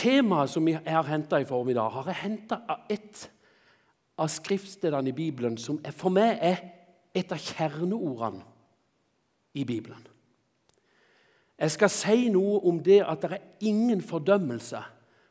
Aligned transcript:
Temaet 0.00 0.52
som 0.52 0.68
jeg 0.68 0.80
har 0.86 1.08
henta 1.08 1.40
i 1.40 1.44
formiddag, 1.48 1.90
har 1.92 2.06
jeg 2.08 2.22
henta 2.22 2.62
av 2.68 2.86
ett 2.88 3.26
av 4.20 4.28
skriftstedene 4.32 5.12
i 5.12 5.16
Bibelen 5.16 5.58
som 5.60 5.80
er, 5.84 5.92
for 5.96 6.12
meg 6.12 6.38
er 6.40 6.62
et 7.16 7.32
av 7.32 7.40
kjerneordene 7.40 8.44
i 9.60 9.64
Bibelen. 9.68 10.06
Jeg 11.60 11.74
skal 11.74 11.92
si 11.92 12.28
noe 12.32 12.62
om 12.68 12.78
det 12.80 13.02
at 13.04 13.20
det 13.20 13.36
er 13.36 13.68
ingen 13.68 14.00
fordømmelse 14.00 14.80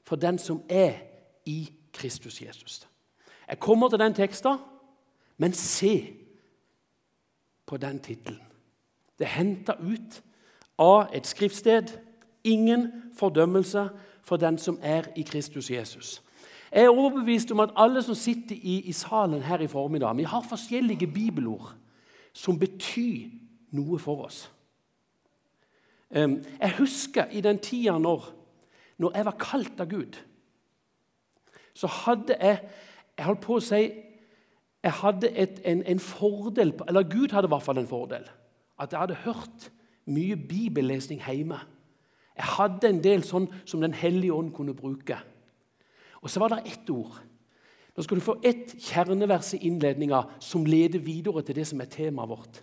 for 0.05 0.21
den 0.21 0.37
som 0.37 0.61
er 0.69 0.99
i 1.49 1.63
Kristus 1.93 2.41
Jesus. 2.41 2.83
Jeg 3.47 3.59
kommer 3.59 3.89
til 3.89 3.99
den 3.99 4.13
teksten, 4.13 4.59
men 5.37 5.53
se 5.53 6.13
på 7.65 7.77
den 7.77 7.99
tittelen. 7.99 8.45
Det 9.17 9.25
er 9.25 9.37
henta 9.39 9.73
ut 9.81 10.21
av 10.77 11.09
et 11.13 11.25
skriftsted. 11.27 11.95
Ingen 12.43 13.11
fordømmelse 13.17 13.87
for 14.29 14.37
den 14.37 14.57
som 14.61 14.77
er 14.81 15.09
i 15.17 15.25
Kristus 15.25 15.71
Jesus. 15.71 16.21
Jeg 16.71 16.85
er 16.85 16.93
overbevist 16.93 17.51
om 17.51 17.59
at 17.59 17.73
alle 17.75 18.01
som 18.05 18.15
sitter 18.15 18.55
i, 18.55 18.79
i 18.85 18.93
salen 18.93 19.41
her 19.41 19.59
i 19.59 19.67
formiddag, 19.67 20.17
vi 20.17 20.23
har 20.23 20.45
forskjellige 20.45 21.07
bibelord 21.07 21.73
som 22.33 22.59
betyr 22.59 23.31
noe 23.73 23.97
for 23.99 24.27
oss. 24.27 24.43
Jeg 26.13 26.75
husker 26.77 27.25
i 27.31 27.41
den 27.41 27.59
tida 27.61 27.97
når, 27.97 28.29
når 28.97 29.17
jeg 29.17 29.25
var 29.25 29.37
kalt 29.41 29.81
av 29.81 29.89
Gud, 29.89 30.21
så 31.73 31.87
hadde 31.87 32.37
jeg 32.39 32.61
Jeg 33.19 33.25
holdt 33.27 33.41
på 33.43 33.57
å 33.57 33.63
si 33.63 33.81
jeg 34.79 34.93
hadde 35.01 35.27
et, 35.35 35.57
en, 35.67 35.81
en, 35.83 35.99
fordel 35.99 36.69
Eller 36.87 37.03
Gud 37.03 37.33
hadde 37.35 37.49
i 37.49 37.51
hvert 37.51 37.65
fall 37.65 37.81
en 37.81 37.87
fordel. 37.87 38.23
At 38.79 38.93
jeg 38.93 38.99
hadde 38.99 39.17
hørt 39.25 39.65
mye 40.07 40.37
bibellesning 40.39 41.19
hjemme. 41.19 41.57
Jeg 42.39 42.47
hadde 42.55 42.87
en 42.87 43.01
del 43.03 43.25
sånn 43.27 43.49
som 43.67 43.81
Den 43.83 43.93
hellige 43.93 44.35
ånd 44.35 44.53
kunne 44.55 44.75
bruke. 44.77 45.17
Og 46.23 46.31
så 46.31 46.39
var 46.39 46.53
det 46.53 46.71
ett 46.71 46.89
ord. 46.91 47.17
Nå 47.95 48.03
skal 48.05 48.19
du 48.19 48.23
få 48.23 48.37
ett 48.47 48.77
kjernevers 48.79 49.53
i 49.57 49.65
innledninga 49.67 50.21
som 50.39 50.67
leder 50.67 51.03
videre 51.03 51.43
til 51.43 51.57
det 51.57 51.65
som 51.67 51.81
er 51.83 51.91
temaet 51.91 52.31
vårt. 52.31 52.61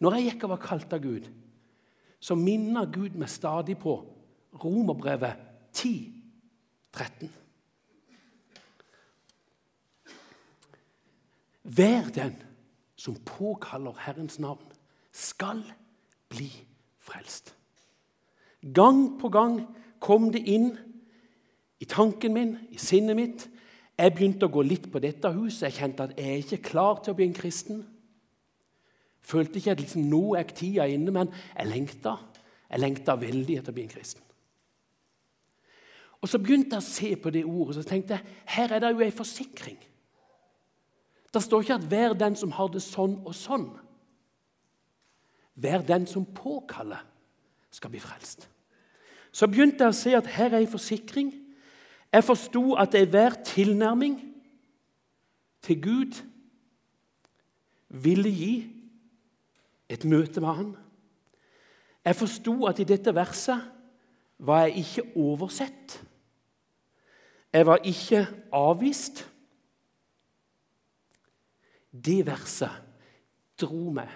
Når 0.00 0.16
jeg 0.16 0.26
gikk 0.26 0.44
og 0.44 0.52
var 0.52 0.64
kalt 0.64 0.92
av 0.96 1.00
Gud, 1.04 1.28
så 2.20 2.36
minner 2.36 2.88
Gud 2.92 3.16
meg 3.16 3.32
stadig 3.32 3.78
på 3.80 3.94
Romerbrevet 4.60 5.40
10, 5.72 6.12
13. 6.92 7.30
Hver 11.70 12.10
den 12.12 12.36
som 13.00 13.16
påkaller 13.24 13.96
Herrens 14.04 14.38
navn, 14.42 14.66
skal 15.12 15.62
bli 16.28 16.50
frelst. 17.00 17.54
Gang 18.60 19.18
på 19.20 19.30
gang 19.32 19.62
kom 20.00 20.28
det 20.32 20.42
inn 20.48 20.74
i 21.80 21.88
tanken 21.88 22.34
min, 22.36 22.56
i 22.70 22.78
sinnet 22.78 23.16
mitt. 23.16 23.46
Jeg 23.96 24.14
begynte 24.16 24.48
å 24.48 24.52
gå 24.52 24.62
litt 24.64 24.88
på 24.92 25.00
dette 25.00 25.32
huset. 25.32 25.68
Jeg 25.68 25.78
kjente 25.78 26.06
at 26.06 26.16
jeg 26.16 26.28
er 26.28 26.42
ikke 26.44 26.68
klar 26.70 27.00
til 27.00 27.12
å 27.12 27.18
bli 27.18 27.28
en 27.28 27.36
kristen. 27.36 27.82
Følte 29.20 29.60
ikke 29.60 29.74
at 29.74 29.82
liksom, 29.82 30.08
nå 30.08 30.34
er 30.38 30.48
tida 30.48 30.86
inne, 30.88 31.12
men 31.12 31.32
jeg 31.54 31.68
lengta. 31.68 32.16
Jeg 32.70 32.80
lengta 32.80 33.16
veldig 33.20 33.58
etter 33.60 33.72
å 33.72 33.76
bli 33.76 33.84
en 33.84 33.92
kristen. 33.92 34.24
Og 36.20 36.28
Så 36.28 36.38
begynte 36.38 36.76
jeg 36.76 36.84
å 36.84 36.90
se 36.90 37.14
på 37.16 37.32
det 37.32 37.46
ordet 37.48 37.72
og 37.72 37.76
så 37.78 37.86
tenkte 37.88 38.18
jeg, 38.18 38.40
her 38.56 38.74
er 38.76 38.82
det 38.82 38.90
jo 38.92 39.04
ei 39.04 39.14
forsikring. 39.14 39.78
Det 41.32 41.42
står 41.42 41.62
ikke 41.62 41.74
at 41.74 41.86
'hver 41.88 42.12
den 42.18 42.36
som 42.36 42.50
har 42.50 42.68
det 42.68 42.82
sånn 42.82 43.22
og 43.24 43.34
sånn'. 43.34 43.78
Hver 45.54 45.82
den 45.86 46.06
som 46.06 46.26
påkaller, 46.26 47.06
skal 47.70 47.90
bli 47.90 48.00
frelst. 48.02 48.48
Så 49.32 49.46
begynte 49.46 49.84
jeg 49.84 49.94
å 49.94 49.96
se 49.96 50.14
at 50.18 50.30
her 50.34 50.54
er 50.54 50.64
en 50.64 50.70
forsikring. 50.70 51.30
Jeg 52.10 52.26
forsto 52.26 52.74
at 52.74 52.94
enhver 52.98 53.36
tilnærming 53.46 54.18
til 55.62 55.82
Gud 55.82 56.18
ville 57.88 58.30
gi 58.30 58.54
et 59.90 60.04
møte 60.04 60.42
med 60.42 60.54
Han. 60.54 60.72
Jeg 62.04 62.16
forsto 62.16 62.54
at 62.66 62.78
i 62.80 62.88
dette 62.88 63.14
verset 63.14 63.60
var 64.38 64.64
jeg 64.66 64.76
ikke 64.82 65.04
oversett. 65.16 66.00
Jeg 67.52 67.66
var 67.66 67.82
ikke 67.84 68.26
avvist. 68.52 69.26
Det 71.90 72.26
verset 72.26 72.70
dro 73.60 73.90
meg 73.92 74.10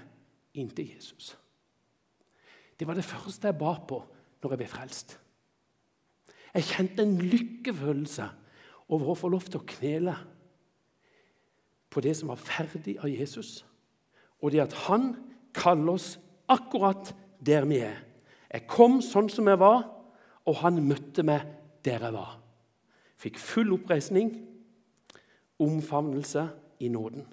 inn 0.55 0.71
til 0.71 0.95
Jesus. 0.95 1.35
Det 2.85 2.89
var 2.91 2.99
det 2.99 3.07
første 3.09 3.49
jeg 3.49 3.57
ba 3.57 3.71
på 3.89 3.97
når 4.43 4.53
jeg 4.53 4.61
ble 4.61 4.67
frelst. 4.69 5.15
Jeg 6.53 6.67
kjente 6.69 7.07
en 7.07 7.15
lykkefølelse 7.17 8.27
over 8.93 9.09
å 9.09 9.15
få 9.17 9.31
lov 9.33 9.47
til 9.47 9.57
å 9.57 9.69
knele 9.71 10.13
på 11.89 12.03
det 12.05 12.13
som 12.19 12.29
var 12.29 12.43
ferdig 12.45 12.99
av 12.99 13.09
Jesus, 13.09 13.63
og 14.37 14.53
det 14.53 14.61
at 14.67 14.77
han 14.85 15.15
kaller 15.57 15.95
oss 15.95 16.11
akkurat 16.53 17.15
der 17.41 17.65
vi 17.71 17.81
er. 17.87 18.03
Jeg 18.53 18.69
kom 18.69 19.01
sånn 19.01 19.33
som 19.33 19.49
jeg 19.49 19.63
var, 19.65 19.89
og 20.45 20.61
han 20.61 20.85
møtte 20.85 21.25
meg 21.25 21.49
der 21.89 22.05
jeg 22.05 22.19
var. 22.19 22.37
Fikk 23.17 23.41
full 23.41 23.73
oppreisning, 23.79 24.29
omfavnelse 25.57 26.51
i 26.85 26.93
nåden. 26.93 27.25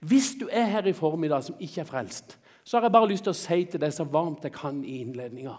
Hvis 0.00 0.34
du 0.40 0.48
er 0.52 0.64
her 0.64 0.86
i 0.86 0.92
formiddag 0.92 1.44
som 1.44 1.56
ikke 1.60 1.80
er 1.80 1.88
frelst, 1.88 2.38
så 2.64 2.76
har 2.76 2.84
jeg 2.84 2.92
bare 2.92 3.08
lyst 3.08 3.26
til 3.26 3.34
å 3.34 3.36
si 3.36 3.64
til 3.68 3.80
deg 3.82 3.92
så 3.92 4.04
varmt 4.08 4.44
jeg 4.44 4.54
kan 4.54 4.84
i 4.84 5.00
innledninga 5.00 5.56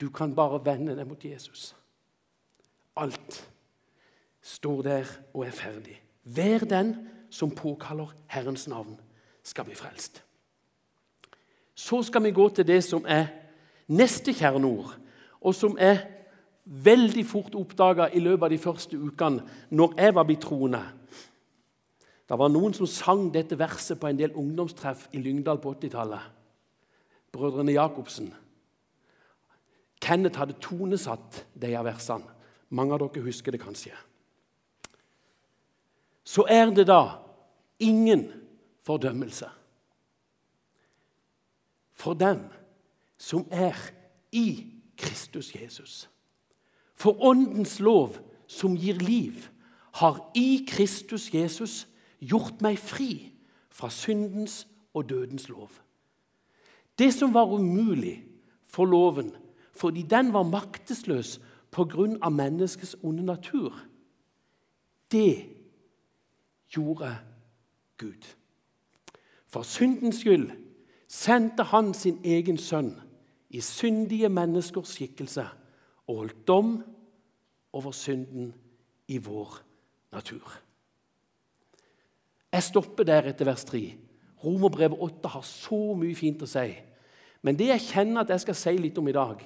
Du 0.00 0.08
kan 0.10 0.34
bare 0.34 0.58
vende 0.64 0.96
deg 0.98 1.06
mot 1.06 1.24
Jesus. 1.24 1.76
Alt 2.96 3.36
står 4.42 4.82
der 4.82 5.10
og 5.32 5.46
er 5.46 5.54
ferdig. 5.54 6.00
Vær 6.24 6.64
den 6.66 6.96
som 7.30 7.50
påkaller 7.54 8.10
Herrens 8.26 8.66
navn, 8.68 8.96
skal 9.42 9.64
bli 9.64 9.74
frelst. 9.74 10.24
Så 11.74 12.02
skal 12.02 12.22
vi 12.22 12.30
gå 12.30 12.48
til 12.48 12.66
det 12.66 12.82
som 12.84 13.06
er 13.08 13.30
neste 13.88 14.34
kjerneord, 14.34 14.92
og 15.40 15.54
som 15.54 15.76
er 15.80 16.02
veldig 16.64 17.24
fort 17.26 17.54
oppdaga 17.54 18.08
i 18.12 18.20
løpet 18.22 18.46
av 18.46 18.52
de 18.52 18.58
første 18.58 18.98
ukene 18.98 19.42
når 19.70 19.96
jeg 19.98 20.14
var 20.14 20.26
blitt 20.28 20.44
troende. 20.44 20.82
Det 22.28 22.38
var 22.38 22.52
noen 22.52 22.74
som 22.76 22.88
sang 22.88 23.26
dette 23.34 23.58
verset 23.58 23.98
på 24.00 24.08
en 24.08 24.18
del 24.18 24.34
ungdomstreff 24.38 25.08
i 25.12 25.20
Lyngdal 25.20 25.60
på 25.60 25.74
80-tallet. 25.74 26.30
Brødrene 27.32 27.74
Jacobsen. 27.74 28.30
Kenneth 30.02 30.38
hadde 30.38 30.58
tonesatt 30.60 31.44
de 31.54 31.74
av 31.78 31.86
versene. 31.86 32.28
Mange 32.72 32.96
av 32.96 33.02
dere 33.02 33.26
husker 33.26 33.52
det 33.52 33.60
kanskje. 33.62 33.92
Så 36.24 36.46
er 36.48 36.70
det 36.70 36.86
da 36.88 37.18
ingen 37.82 38.28
fordømmelse 38.86 39.50
for 41.92 42.14
dem 42.18 42.46
som 43.18 43.44
er 43.50 43.76
i 44.32 44.66
Kristus 44.98 45.52
Jesus. 45.54 46.08
For 46.94 47.18
Åndens 47.22 47.80
lov, 47.80 48.18
som 48.46 48.76
gir 48.76 48.98
liv, 49.02 49.48
har 49.92 50.18
i 50.34 50.64
Kristus 50.68 51.30
Jesus 51.34 51.86
gjort 52.22 52.62
meg 52.62 52.78
fri 52.78 53.32
fra 53.70 53.90
syndens 53.90 54.62
og 54.94 55.08
dødens 55.08 55.48
lov. 55.48 55.70
Det 56.98 57.10
som 57.14 57.34
var 57.34 57.50
umulig 57.50 58.22
for 58.64 58.84
loven 58.84 59.32
fordi 59.72 60.02
den 60.02 60.32
var 60.32 60.42
maktesløs 60.42 61.40
pga. 61.70 62.28
menneskets 62.28 62.96
onde 63.02 63.22
natur, 63.22 63.78
det 65.12 65.48
gjorde 66.68 67.16
Gud. 67.98 68.36
For 69.46 69.62
syndens 69.62 70.16
skyld 70.16 70.50
sendte 71.08 71.62
han 71.62 71.94
sin 71.94 72.20
egen 72.24 72.58
sønn 72.58 73.00
i 73.50 73.60
syndige 73.60 74.28
menneskers 74.28 74.88
skikkelse 74.88 75.44
og 76.06 76.16
holdt 76.16 76.48
dom 76.48 76.84
over 77.72 77.92
synden 77.92 78.54
i 79.08 79.18
vår 79.18 79.58
natur. 80.12 80.61
Jeg 82.52 82.66
stopper 82.66 83.06
der 83.08 83.30
etter 83.30 83.48
vers 83.48 83.64
3. 83.64 83.80
Romerbrevet 84.44 84.98
8 85.00 85.28
har 85.36 85.44
så 85.46 85.80
mye 85.96 86.16
fint 86.18 86.42
å 86.44 86.48
si. 86.50 86.68
Men 87.42 87.56
det 87.58 87.70
jeg 87.70 87.86
kjenner 87.88 88.22
at 88.22 88.32
jeg 88.34 88.44
skal 88.44 88.58
si 88.58 88.74
litt 88.78 88.98
om 89.00 89.08
i 89.08 89.16
dag, 89.16 89.40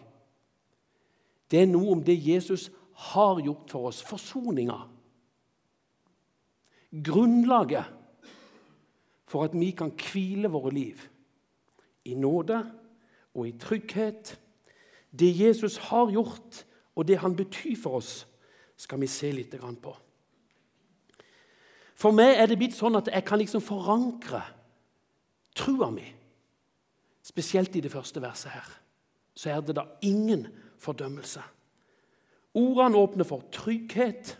det 1.50 1.62
er 1.62 1.70
noe 1.70 1.94
om 1.94 2.02
det 2.02 2.16
Jesus 2.18 2.68
har 3.12 3.40
gjort 3.44 3.70
for 3.70 3.90
oss. 3.90 4.00
Forsoninga. 4.02 4.78
Grunnlaget 7.06 7.92
for 9.26 9.46
at 9.46 9.54
vi 9.54 9.70
kan 9.76 9.92
hvile 9.94 10.50
våre 10.50 10.72
liv 10.74 11.02
i 12.06 12.14
nåde 12.14 12.58
og 13.34 13.46
i 13.48 13.54
trygghet. 13.60 14.36
Det 15.10 15.30
Jesus 15.40 15.76
har 15.90 16.10
gjort, 16.12 16.64
og 16.96 17.06
det 17.08 17.18
han 17.20 17.36
betyr 17.36 17.76
for 17.76 18.00
oss, 18.00 18.26
skal 18.76 19.00
vi 19.00 19.08
se 19.10 19.30
litt 19.32 19.54
på. 19.82 19.94
For 21.96 22.12
meg 22.12 22.36
er 22.36 22.48
det 22.50 22.58
blitt 22.60 22.76
sånn 22.76 22.98
at 22.98 23.08
jeg 23.08 23.24
kan 23.24 23.40
liksom 23.40 23.64
forankre 23.64 24.42
trua 25.56 25.88
mi. 25.90 26.04
Spesielt 27.24 27.74
i 27.76 27.82
det 27.82 27.92
første 27.92 28.20
verset 28.22 28.52
her. 28.52 28.68
Så 29.36 29.50
er 29.50 29.62
det 29.64 29.76
da 29.76 29.88
ingen 30.04 30.46
fordømmelse 30.80 31.42
Ordene 32.56 32.96
åpner 32.96 33.26
for 33.28 33.42
trygghet. 33.52 34.30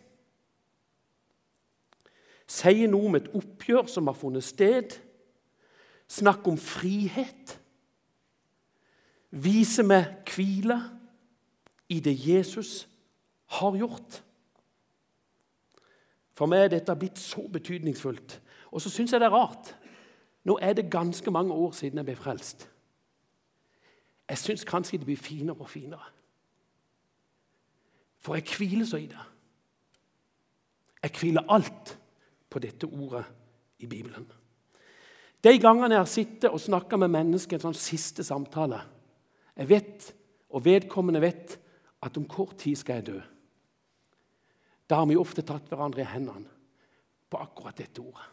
Sier 2.48 2.88
noe 2.88 3.10
om 3.10 3.18
et 3.18 3.26
oppgjør 3.36 3.90
som 3.92 4.08
har 4.08 4.16
funnet 4.16 4.46
sted. 4.46 4.94
Snakk 6.08 6.46
om 6.48 6.56
frihet. 6.56 7.58
Viser 9.36 9.84
meg 9.84 10.30
hvile 10.32 10.78
i 11.92 12.00
det 12.00 12.14
Jesus 12.16 12.86
har 13.58 13.76
gjort. 13.76 14.22
For 16.36 16.50
meg 16.50 16.66
er 16.66 16.74
dette 16.76 16.96
blitt 17.00 17.18
så 17.20 17.46
betydningsfullt. 17.52 18.40
Og 18.76 18.82
så 18.82 18.92
syns 18.92 19.14
jeg 19.14 19.22
det 19.22 19.30
er 19.30 19.36
rart. 19.36 19.72
Nå 20.44 20.58
er 20.62 20.76
det 20.76 20.90
ganske 20.92 21.30
mange 21.32 21.54
år 21.54 21.72
siden 21.72 22.02
jeg 22.02 22.08
ble 22.10 22.16
frelst. 22.18 22.66
Jeg 24.28 24.38
syns 24.38 24.66
kanskje 24.66 24.98
det 25.00 25.08
blir 25.08 25.20
finere 25.20 25.56
og 25.64 25.70
finere. 25.70 26.12
For 28.20 28.34
jeg 28.34 28.44
hviler 28.56 28.84
så 28.86 29.00
i 29.00 29.06
det. 29.06 29.24
Jeg 31.02 31.14
hviler 31.20 31.46
alt 31.48 31.94
på 32.50 32.58
dette 32.58 32.86
ordet 32.86 33.24
i 33.78 33.86
Bibelen. 33.86 34.26
De 35.44 35.58
gangene 35.62 35.94
jeg 35.94 36.00
har 36.00 36.10
sittet 36.10 36.50
og 36.50 36.60
snakka 36.60 36.98
med 36.98 37.12
mennesker 37.14 37.56
en 37.56 37.68
sånn 37.68 37.78
siste 37.78 38.24
samtale 38.26 38.80
Jeg 39.56 39.68
vet, 39.68 40.14
og 40.50 40.64
vedkommende 40.64 41.20
vet, 41.20 41.54
at 42.02 42.16
om 42.18 42.26
kort 42.28 42.58
tid 42.60 42.76
skal 42.76 42.98
jeg 42.98 43.06
dø. 43.06 43.20
Da 44.86 45.00
har 45.00 45.06
vi 45.10 45.18
ofte 45.18 45.42
tatt 45.42 45.68
hverandre 45.70 46.04
i 46.04 46.08
hendene 46.08 46.50
på 47.30 47.40
akkurat 47.42 47.78
dette 47.78 48.02
ordet. 48.02 48.26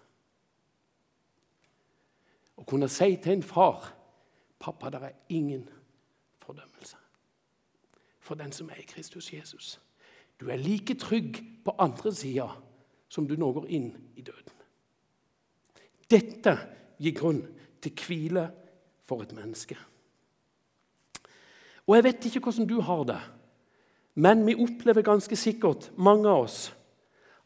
Å 2.61 2.65
kunne 2.69 2.89
si 2.91 3.15
til 3.17 3.39
en 3.39 3.45
far 3.45 3.91
Pappa, 4.63 4.87
det 4.87 5.01
er 5.03 5.15
ingen 5.35 5.65
fordømmelse 6.39 6.95
for 8.23 8.39
den 8.39 8.53
som 8.55 8.69
er 8.71 8.79
i 8.79 8.85
Kristus 8.87 9.33
Jesus. 9.33 9.73
Du 10.39 10.47
er 10.47 10.61
like 10.61 10.95
trygg 10.95 11.41
på 11.65 11.73
andre 11.83 12.13
sida 12.15 12.47
som 13.11 13.27
du 13.27 13.35
nå 13.35 13.49
går 13.57 13.67
inn 13.75 13.89
i 14.15 14.23
døden. 14.23 14.55
Dette 16.07 16.53
gir 17.03 17.15
grunn 17.17 17.41
til 17.83 18.05
hvile 18.05 18.45
for 19.03 19.25
et 19.25 19.35
menneske. 19.35 19.75
Og 21.83 21.95
Jeg 21.95 22.03
vet 22.03 22.25
ikke 22.25 22.39
hvordan 22.47 22.69
du 22.69 22.79
har 22.81 23.03
det, 23.03 23.19
men 24.13 24.45
vi 24.45 24.55
opplever 24.55 25.05
ganske 25.05 25.37
sikkert, 25.37 25.89
mange 25.97 26.29
av 26.29 26.45
oss, 26.45 26.57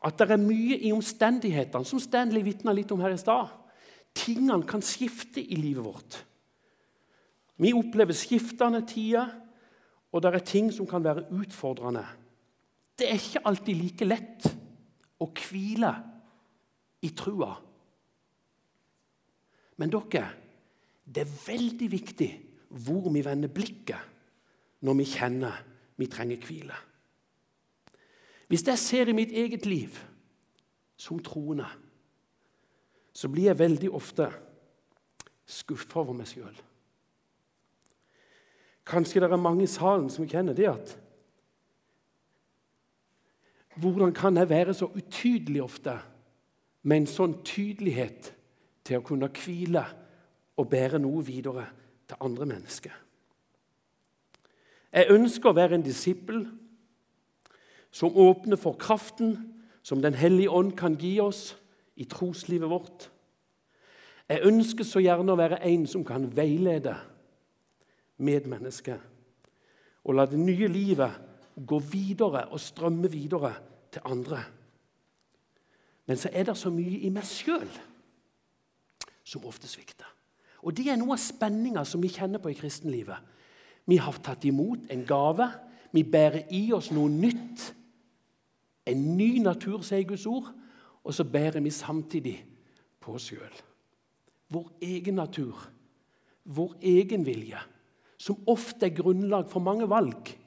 at 0.03 0.19
det 0.19 0.29
er 0.35 0.41
mye 0.41 0.77
i 0.77 0.91
omstendighetene, 0.93 1.87
som 1.87 2.01
Stanley 2.01 2.43
vitna 2.45 2.73
litt 2.75 2.91
om 2.93 3.01
her 3.01 3.15
i 3.15 3.19
stad. 3.19 3.49
Tingene 4.17 4.65
kan 4.67 4.83
skifte 4.85 5.41
i 5.41 5.57
livet 5.59 5.85
vårt. 5.85 6.17
Vi 7.57 7.73
opplever 7.73 8.13
skiftende 8.13 8.83
tider, 8.87 9.31
og 10.11 10.23
det 10.23 10.33
er 10.33 10.45
ting 10.45 10.69
som 10.73 10.87
kan 10.89 11.03
være 11.03 11.25
utfordrende. 11.33 12.05
Det 12.97 13.07
er 13.09 13.19
ikke 13.19 13.45
alltid 13.45 13.79
like 13.79 14.07
lett 14.07 14.47
å 15.21 15.27
hvile 15.29 15.91
i 17.05 17.11
trua. 17.17 17.51
Men 19.77 19.93
dere, 19.93 20.27
det 21.05 21.23
er 21.23 21.35
veldig 21.45 21.89
viktig 21.91 22.29
hvor 22.85 23.09
vi 23.13 23.23
vender 23.25 23.51
blikket 23.53 24.15
når 24.85 24.97
vi 24.99 25.05
kjenner 25.09 25.59
vi 25.97 26.07
trenger 26.07 26.45
hvile. 26.45 26.77
Hvis 28.47 28.63
jeg 28.67 28.79
ser 28.79 29.09
i 29.09 29.15
mitt 29.17 29.31
eget 29.31 29.65
liv 29.65 29.97
som 30.97 31.19
troende, 31.19 31.67
så 33.13 33.29
blir 33.29 33.49
jeg 33.49 33.59
veldig 33.59 33.89
ofte 33.97 34.29
skuffa 35.47 35.99
over 36.03 36.15
meg 36.15 36.29
sjøl. 36.29 36.55
Kanskje 38.87 39.23
det 39.23 39.31
er 39.31 39.41
mange 39.41 39.65
i 39.65 39.71
salen 39.71 40.07
som 40.13 40.27
kjenner 40.29 40.55
det 40.55 40.69
at 40.71 40.95
Hvordan 43.77 44.09
kan 44.13 44.37
jeg 44.37 44.49
være 44.49 44.73
så 44.73 44.87
utydelig 44.89 45.61
ofte 45.61 45.93
med 46.81 46.97
en 46.97 47.09
sånn 47.11 47.35
tydelighet 47.45 48.31
til 48.81 48.97
å 48.97 49.05
kunne 49.05 49.29
hvile 49.29 49.83
og 50.57 50.69
bære 50.71 50.97
noe 50.97 51.21
videre 51.21 51.67
til 52.09 52.17
andre 52.25 52.47
mennesker? 52.49 52.95
Jeg 54.93 55.11
ønsker 55.11 55.49
å 55.49 55.57
være 55.57 55.77
en 55.77 55.85
disippel 55.85 56.45
som 57.91 58.15
åpner 58.15 58.59
for 58.59 58.77
kraften 58.79 59.35
som 59.83 60.01
Den 60.01 60.13
hellige 60.19 60.51
ånd 60.51 60.73
kan 60.75 60.97
gi 60.99 61.19
oss 61.23 61.55
i 61.95 62.03
troslivet 62.03 62.69
vårt. 62.69 63.09
Jeg 64.27 64.43
ønsker 64.43 64.83
så 64.83 64.99
gjerne 64.99 65.31
å 65.31 65.39
være 65.39 65.61
en 65.63 65.85
som 65.87 66.03
kan 66.05 66.27
veilede 66.35 66.97
medmennesket 68.17 68.99
og 70.07 70.15
la 70.15 70.25
det 70.27 70.39
nye 70.39 70.67
livet 70.71 71.23
gå 71.67 71.79
videre 71.79 72.45
og 72.51 72.59
strømme 72.59 73.09
videre 73.11 73.53
til 73.91 74.01
andre. 74.05 74.39
Men 76.07 76.19
så 76.19 76.29
er 76.31 76.47
det 76.47 76.57
så 76.57 76.71
mye 76.71 77.01
i 77.03 77.11
meg 77.11 77.27
sjøl 77.27 77.67
som 79.27 79.47
ofte 79.47 79.67
svikter. 79.67 80.07
Og 80.63 80.75
Det 80.75 80.87
er 80.89 80.99
noe 80.99 81.15
av 81.15 81.21
spenninga 81.21 81.83
som 81.85 82.01
vi 82.01 82.11
kjenner 82.11 82.39
på 82.43 82.51
i 82.51 82.57
kristenlivet. 82.57 83.19
Vi 83.87 83.99
har 84.01 84.19
tatt 84.23 84.45
imot 84.45 84.89
en 84.91 85.05
gave. 85.07 85.47
Vi 85.95 86.03
bærer 86.03 86.51
i 86.51 86.67
oss 86.75 86.91
noe 86.91 87.09
nytt. 87.11 87.71
En 88.87 89.03
ny 89.17 89.37
natur, 89.43 89.81
sier 89.83 90.07
Guds 90.07 90.25
ord. 90.27 90.51
Og 91.03 91.15
så 91.15 91.23
bærer 91.23 91.63
vi 91.63 91.71
samtidig 91.71 92.37
på 93.03 93.15
oss 93.15 93.29
sjøl. 93.31 93.61
Vår 94.51 94.67
egen 94.83 95.19
natur, 95.19 95.59
vår 96.43 96.75
egen 96.81 97.25
vilje, 97.27 97.59
som 98.17 98.39
ofte 98.47 98.87
er 98.87 98.95
grunnlag 98.95 99.49
for 99.51 99.63
mange 99.63 99.87
valg 99.89 100.37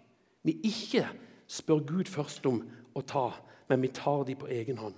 vi 0.43 0.57
ikke 0.65 1.05
spør 1.51 1.83
Gud 1.85 2.09
først 2.09 2.47
om 2.49 2.63
å 2.97 3.03
ta, 3.05 3.29
men 3.69 3.83
vi 3.83 3.93
tar 3.95 4.25
dem 4.25 4.39
på 4.41 4.49
egen 4.51 4.79
hånd. 4.81 4.97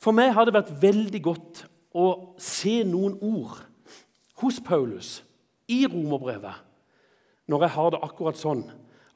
For 0.00 0.16
meg 0.16 0.32
har 0.34 0.48
det 0.48 0.56
vært 0.56 0.72
veldig 0.82 1.22
godt 1.22 1.64
å 1.94 2.06
se 2.40 2.80
noen 2.88 3.18
ord 3.20 3.60
hos 4.40 4.60
Paulus 4.64 5.20
i 5.70 5.84
romerbrevet 5.86 6.66
når 7.50 7.64
jeg 7.64 7.74
har 7.74 7.90
det 7.90 8.02
akkurat 8.06 8.38
sånn 8.38 8.62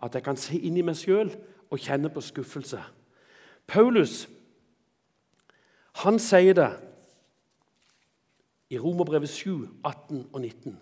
at 0.02 0.16
jeg 0.16 0.24
kan 0.26 0.38
se 0.38 0.58
inn 0.58 0.78
i 0.78 0.84
meg 0.86 0.96
sjøl 0.98 1.30
og 1.70 1.80
kjenne 1.80 2.10
på 2.12 2.22
skuffelse. 2.24 2.80
Paulus 3.70 4.24
han 6.02 6.18
sier 6.18 6.56
det 6.58 6.70
i 8.74 8.78
Romerbrevet 8.80 9.30
7, 9.30 9.68
18 9.84 10.24
og 10.32 10.40
19. 10.40 10.74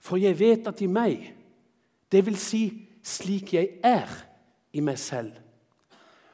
For 0.00 0.16
jeg 0.16 0.38
vet 0.40 0.68
at 0.70 0.80
i 0.80 0.88
meg, 0.88 1.26
det 2.08 2.22
vil 2.24 2.38
si 2.40 2.62
slik 3.04 3.52
jeg 3.52 3.76
er 3.84 4.08
i 4.72 4.80
meg 4.84 4.96
selv, 5.00 5.34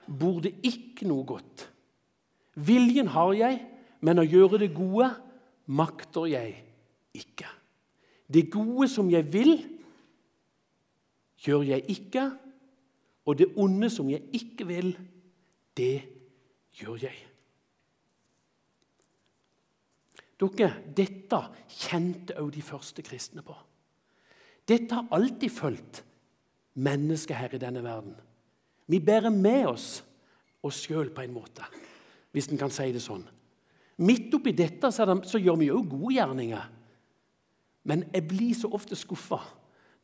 bor 0.07 0.39
det 0.45 0.55
ikke 0.63 1.09
noe 1.11 1.27
godt. 1.27 1.67
Viljen 2.55 3.11
har 3.11 3.33
jeg, 3.35 3.59
men 4.01 4.23
å 4.23 4.29
gjøre 4.29 4.63
det 4.63 4.71
gode 4.77 5.11
makter 5.67 6.31
jeg 6.31 6.55
ikke. 7.17 7.49
Det 8.27 8.49
gode 8.53 8.89
som 8.91 9.11
jeg 9.11 9.27
vil, 9.33 9.55
gjør 11.43 11.65
jeg 11.73 11.85
ikke. 11.93 12.27
Og 13.27 13.39
det 13.39 13.53
onde 13.59 13.91
som 13.91 14.11
jeg 14.11 14.23
ikke 14.37 14.67
vil, 14.69 14.93
det 15.77 16.03
gjør 16.79 17.01
jeg. 17.07 17.23
Dere, 20.37 20.73
Dette 20.97 21.41
kjente 21.69 22.37
også 22.37 22.55
de 22.55 22.63
første 22.63 23.03
kristne 23.03 23.43
på. 23.43 23.57
Dette 24.67 24.95
har 24.95 25.09
alltid 25.15 25.51
fulgt 25.51 26.03
mennesket 26.77 27.39
her 27.39 27.55
i 27.55 27.63
denne 27.63 27.83
verden. 27.85 28.15
Vi 28.87 29.01
bærer 29.01 29.31
med 29.31 29.67
oss 29.71 30.03
oss 30.67 30.83
sjøl 30.83 31.13
på 31.15 31.23
en 31.23 31.35
måte, 31.35 31.65
hvis 32.35 32.49
en 32.51 32.59
kan 32.59 32.73
si 32.75 32.89
det 32.95 33.03
sånn. 33.03 33.23
Midt 34.03 34.35
oppi 34.37 34.53
dette 34.57 34.91
så, 34.93 35.07
det, 35.09 35.21
så 35.31 35.41
gjør 35.41 35.61
vi 35.61 35.71
òg 35.73 35.87
gode 35.89 36.17
gjerninger. 36.17 36.65
Men 37.87 38.05
jeg 38.13 38.27
blir 38.29 38.55
så 38.59 38.71
ofte 38.75 38.99
skuffa 38.99 39.39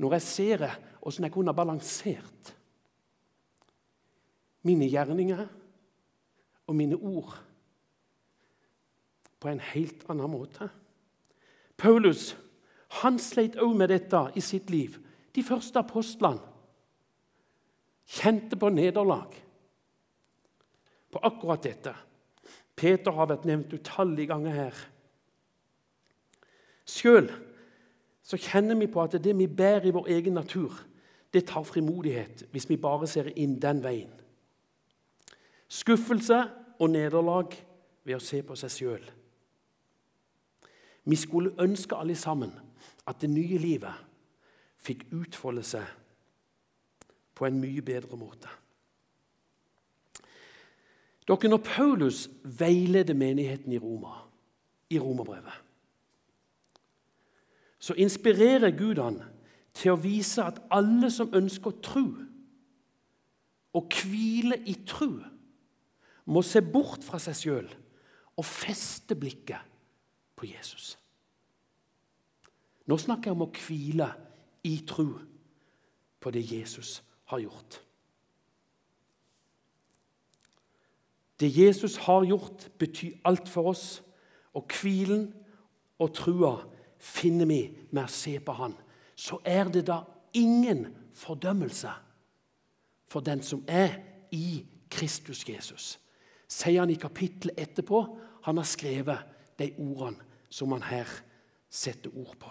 når 0.02 0.16
jeg 0.16 0.26
ser 0.26 0.66
åssen 1.02 1.26
jeg 1.26 1.34
kunne 1.34 1.54
balansert 1.54 2.52
mine 4.66 4.86
gjerninger 4.86 5.42
og 6.70 6.78
mine 6.78 6.96
ord 6.96 7.34
på 9.42 9.50
en 9.50 9.62
helt 9.72 10.06
annen 10.10 10.30
måte. 10.30 10.68
Paulus 11.76 12.32
han 13.02 13.18
sleit 13.18 13.58
òg 13.58 13.74
med 13.74 13.90
dette 13.90 14.20
i 14.38 14.42
sitt 14.44 14.70
liv. 14.70 14.98
De 15.34 15.42
første 15.42 15.80
apostlene 15.80 16.50
kjente 18.12 18.58
på 18.60 18.68
nederlag 18.70 19.34
på 21.12 21.20
akkurat 21.24 21.64
dette. 21.64 21.92
Peter 22.76 23.14
har 23.16 23.30
vært 23.30 23.46
nevnt 23.48 23.72
utallige 23.74 24.30
ganger 24.30 24.56
her. 24.56 24.82
Sjøl 26.88 27.30
så 28.32 28.38
kjenner 28.40 28.78
vi 28.80 28.86
på 28.88 29.02
at 29.02 29.18
det 29.20 29.34
vi 29.36 29.46
bærer 29.46 29.90
i 29.90 29.92
vår 29.92 30.06
egen 30.08 30.32
natur, 30.32 30.72
det 31.32 31.44
tar 31.50 31.66
frimodighet 31.68 32.46
hvis 32.52 32.64
vi 32.70 32.78
bare 32.80 33.06
ser 33.06 33.28
inn 33.36 33.58
den 33.60 33.82
veien. 33.84 34.12
Skuffelse 35.68 36.38
og 36.80 36.90
nederlag 36.94 37.52
ved 38.04 38.16
å 38.16 38.22
se 38.24 38.40
på 38.44 38.56
seg 38.56 38.72
sjøl. 38.72 39.04
Vi 41.04 41.18
skulle 41.18 41.52
ønske 41.60 41.98
alle 41.98 42.16
sammen 42.16 42.54
at 43.04 43.20
det 43.20 43.28
nye 43.30 43.58
livet 43.60 44.00
fikk 44.80 45.04
utfolde 45.12 45.64
seg 45.66 45.84
på 47.36 47.48
en 47.48 47.60
mye 47.60 47.84
bedre 47.84 48.16
måte. 48.16 48.48
Dere, 51.28 51.52
Når 51.52 51.60
Paulus 51.68 52.30
veileder 52.44 53.14
menigheten 53.14 53.72
i 53.72 53.78
Roma, 53.78 54.14
i 54.90 54.98
Romerbrevet, 54.98 55.60
så 57.82 57.96
inspirerer 57.98 58.70
Gud 58.78 59.00
han 59.02 59.18
til 59.74 59.94
å 59.94 59.98
vise 59.98 60.44
at 60.44 60.60
alle 60.70 61.10
som 61.10 61.32
ønsker 61.34 61.72
å 61.72 61.80
tro 61.82 62.06
og 63.72 63.94
hvile 64.02 64.58
i 64.68 64.74
tro, 64.86 65.10
må 66.28 66.42
se 66.46 66.60
bort 66.62 67.02
fra 67.02 67.18
seg 67.18 67.34
sjøl 67.34 67.70
og 68.38 68.44
feste 68.46 69.16
blikket 69.18 69.64
på 70.38 70.46
Jesus. 70.46 70.92
Nå 72.86 72.98
snakker 73.00 73.30
jeg 73.30 73.38
om 73.38 73.46
å 73.46 73.54
hvile 73.56 74.10
i 74.68 74.76
tro 74.86 75.08
på 76.22 76.30
det 76.34 76.44
Jesus 76.46 77.00
har 77.32 77.42
gjort. 77.42 77.80
Det 81.40 81.50
Jesus 81.50 81.96
har 82.04 82.22
gjort, 82.28 82.68
betyr 82.78 83.18
alt 83.26 83.48
for 83.50 83.72
oss. 83.72 83.86
Og 84.54 84.68
hvilen 84.78 85.32
og 85.98 86.12
trua 86.14 86.52
finner 87.02 87.48
vi 87.50 87.60
med 87.90 88.06
å 88.06 88.12
se 88.12 88.36
på 88.40 88.54
Han. 88.56 88.76
Så 89.18 89.40
er 89.44 89.70
det 89.70 89.84
da 89.90 90.02
ingen 90.38 90.86
fordømmelse 91.12 91.90
for 93.10 93.20
den 93.20 93.42
som 93.44 93.64
er 93.68 93.98
i 94.32 94.62
Kristus 94.92 95.42
Jesus. 95.48 95.98
Sier 96.48 96.80
han 96.80 96.90
i 96.92 97.00
kapittelet 97.00 97.58
etterpå. 97.60 98.00
Han 98.46 98.58
har 98.60 98.68
skrevet 98.68 99.28
de 99.58 99.70
ordene 99.78 100.24
som 100.52 100.72
han 100.72 100.84
her 100.84 101.08
setter 101.72 102.12
ord 102.16 102.34
på. 102.40 102.50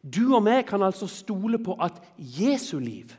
Du 0.00 0.32
og 0.34 0.42
meg 0.42 0.64
kan 0.68 0.82
altså 0.82 1.06
stole 1.10 1.60
på 1.60 1.76
at 1.82 2.00
Jesu 2.16 2.78
liv, 2.80 3.12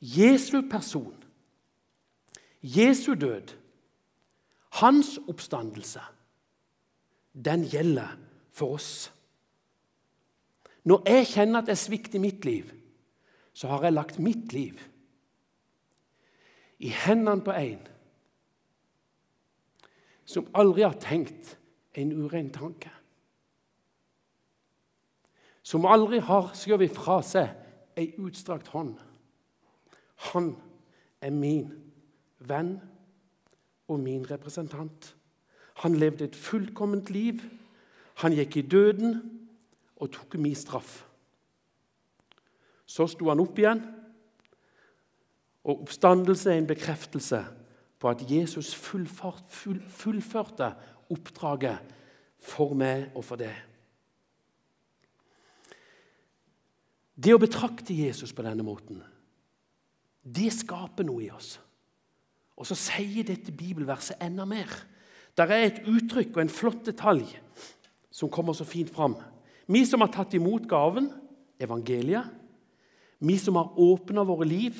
Jesu 0.00 0.62
person, 0.70 1.14
Jesu 2.62 3.12
død, 3.14 3.52
hans 4.80 5.18
oppstandelse, 5.28 6.00
den 7.34 7.66
gjelder 7.66 8.16
for 8.54 8.78
oss. 8.78 9.10
Når 10.84 11.02
jeg 11.08 11.26
kjenner 11.26 11.62
at 11.62 11.70
jeg 11.72 11.80
svikter 11.80 12.18
i 12.18 12.22
mitt 12.22 12.44
liv, 12.44 12.70
så 13.54 13.70
har 13.72 13.86
jeg 13.86 13.96
lagt 13.96 14.18
mitt 14.18 14.52
liv 14.52 14.78
i 16.84 16.90
hendene 16.90 17.44
på 17.44 17.54
en 17.54 17.84
som 20.28 20.48
aldri 20.56 20.82
har 20.82 20.96
tenkt 21.00 21.54
en 21.94 22.12
urein 22.12 22.50
tanke. 22.52 22.90
Som 25.62 25.86
aldri 25.88 26.18
har 26.24 26.50
skjøvet 26.58 26.92
fra 26.92 27.20
seg 27.24 27.52
ei 27.96 28.10
utstrakt 28.20 28.72
hånd. 28.74 28.96
Han 30.32 30.54
er 31.22 31.32
min 31.32 31.70
venn 32.44 32.76
og 33.88 34.00
min 34.00 34.24
representant. 34.28 35.14
Han 35.82 35.96
levde 35.98 36.28
et 36.28 36.36
fullkomment 36.36 37.10
liv. 37.10 37.40
Han 38.22 38.36
gikk 38.36 38.56
i 38.56 38.66
døden 38.68 39.18
og 39.96 40.12
tok 40.14 40.38
min 40.38 40.54
straff. 40.54 41.02
Så 42.86 43.06
sto 43.10 43.28
han 43.30 43.42
opp 43.42 43.58
igjen, 43.58 43.80
og 45.64 45.86
oppstandelse 45.86 46.52
er 46.52 46.60
en 46.60 46.68
bekreftelse 46.68 47.40
på 47.98 48.10
at 48.10 48.22
Jesus 48.28 48.74
fullførte 48.76 50.74
oppdraget 51.10 51.94
for 52.44 52.76
meg 52.76 53.08
og 53.16 53.24
for 53.24 53.40
deg. 53.40 53.54
Det 57.14 57.32
å 57.32 57.40
betrakte 57.40 57.96
Jesus 57.96 58.34
på 58.34 58.44
denne 58.44 58.66
måten, 58.66 59.00
det 60.24 60.50
skaper 60.52 61.06
noe 61.06 61.22
i 61.24 61.30
oss. 61.32 61.54
Og 62.58 62.68
så 62.68 62.76
sier 62.78 63.26
dette 63.26 63.54
bibelverset 63.54 64.20
enda 64.22 64.44
mer. 64.48 64.68
Der 65.36 65.50
er 65.50 65.66
et 65.66 65.82
uttrykk 65.88 66.36
og 66.36 66.42
en 66.44 66.52
flott 66.52 66.84
detalj 66.86 67.26
som 68.14 68.30
kommer 68.30 68.54
så 68.54 68.64
fint 68.64 68.90
fram. 68.90 69.16
Vi 69.66 69.82
som 69.88 70.04
har 70.04 70.12
tatt 70.14 70.34
imot 70.36 70.68
gaven, 70.70 71.08
evangeliet, 71.58 72.30
vi 73.18 73.38
som 73.40 73.56
har 73.56 73.78
åpna 73.80 74.22
våre 74.26 74.46
liv 74.46 74.78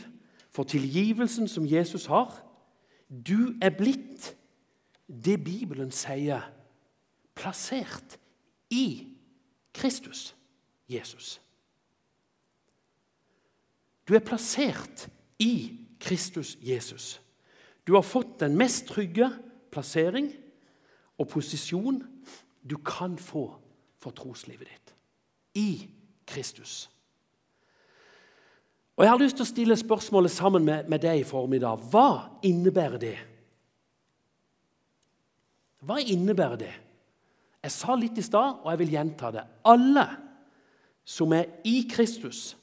for 0.54 0.68
tilgivelsen 0.68 1.48
som 1.48 1.66
Jesus 1.66 2.06
har, 2.06 2.30
du 3.08 3.56
er 3.62 3.74
blitt 3.74 4.34
det 5.08 5.38
Bibelen 5.44 5.90
sier, 5.94 6.44
plassert 7.34 8.18
i 8.70 9.08
Kristus, 9.74 10.34
Jesus. 10.88 11.40
Du 14.06 14.14
er 14.14 14.24
plassert 14.24 15.08
i 15.40 15.80
Kristus 16.00 16.54
Jesus. 16.60 17.20
Du 17.86 17.94
har 17.96 18.04
fått 18.04 18.38
den 18.40 18.56
mest 18.56 18.86
trygge 18.92 19.30
plassering 19.72 20.30
og 21.18 21.28
posisjon 21.30 22.00
du 22.64 22.76
kan 22.84 23.18
få 23.20 23.46
for 24.00 24.16
troslivet 24.16 24.68
ditt. 24.68 24.94
I 25.54 25.88
Kristus. 26.26 26.90
Og 28.96 29.04
Jeg 29.04 29.10
har 29.10 29.18
lyst 29.18 29.36
til 29.38 29.44
å 29.46 29.50
stille 29.50 29.76
spørsmålet 29.76 30.30
sammen 30.30 30.64
med, 30.64 30.88
med 30.88 31.02
deg 31.02 31.20
i 31.20 31.26
formiddag. 31.26 31.82
Hva 31.90 32.40
innebærer 32.46 33.00
det? 33.02 33.16
Hva 35.84 35.98
innebærer 36.00 36.60
det? 36.60 36.74
Jeg 37.64 37.72
sa 37.72 37.96
litt 37.96 38.18
i 38.20 38.24
stad, 38.24 38.60
og 38.62 38.70
jeg 38.70 38.80
vil 38.82 38.94
gjenta 38.94 39.30
det. 39.34 39.44
Alle 39.66 40.04
som 41.04 41.32
er 41.36 41.48
i 41.68 41.82
Kristus 41.90 42.54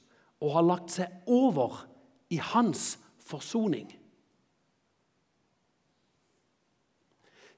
og 0.42 0.56
har 0.56 0.66
lagt 0.66 0.96
seg 0.96 1.30
over 1.30 1.84
i 2.34 2.40
hans 2.42 2.96
forsoning, 3.26 3.90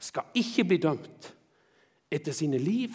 skal 0.03 0.35
ikke 0.35 0.65
bli 0.67 0.77
dømt 0.83 1.29
etter 2.11 2.35
sine 2.35 2.59
liv, 2.59 2.91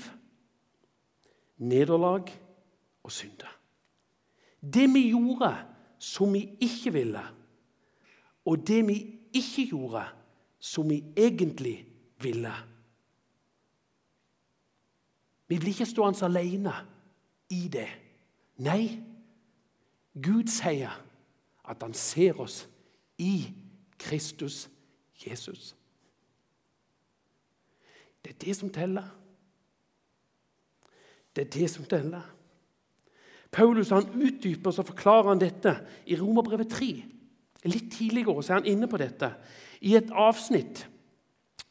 nederlag 1.59 2.29
og 3.03 3.13
synder. 3.13 3.51
Det 4.61 4.87
vi 4.95 5.09
gjorde 5.09 5.55
som 5.99 6.33
vi 6.33 6.45
ikke 6.61 6.93
ville, 6.93 7.23
og 8.45 8.67
det 8.67 8.83
vi 8.89 8.99
ikke 9.33 9.67
gjorde 9.71 10.05
som 10.61 10.91
vi 10.91 11.05
egentlig 11.17 11.87
ville. 12.21 12.53
Vi 15.49 15.59
blir 15.59 15.73
ikke 15.73 15.87
stående 15.87 16.25
alene 16.29 16.75
i 17.51 17.69
det. 17.73 17.89
Nei, 18.61 18.99
Gud 20.13 20.51
sier 20.53 20.93
at 21.65 21.83
han 21.83 21.95
ser 21.95 22.41
oss 22.41 22.67
i 23.19 23.49
Kristus 23.99 24.67
Jesus. 25.27 25.78
Det 28.25 28.35
er 28.35 28.41
det 28.45 28.57
som 28.57 28.71
teller. 28.71 29.07
Det 31.37 31.47
er 31.47 31.51
det 31.55 31.71
som 31.71 31.87
teller. 31.89 32.25
Paulus 33.51 33.93
han 33.95 34.09
utdyper 34.13 34.75
og 34.75 34.89
forklarer 34.91 35.31
han 35.33 35.41
dette 35.41 35.75
i 36.07 36.19
Romerbrevet 36.19 36.69
3. 36.73 36.91
Litt 37.69 37.89
tidligere 37.95 38.43
så 38.43 38.55
er 38.55 38.61
han 38.61 38.71
inne 38.71 38.89
på 38.91 39.01
dette 39.01 39.33
i 39.81 39.95
et 39.99 40.11
avsnitt 40.13 40.85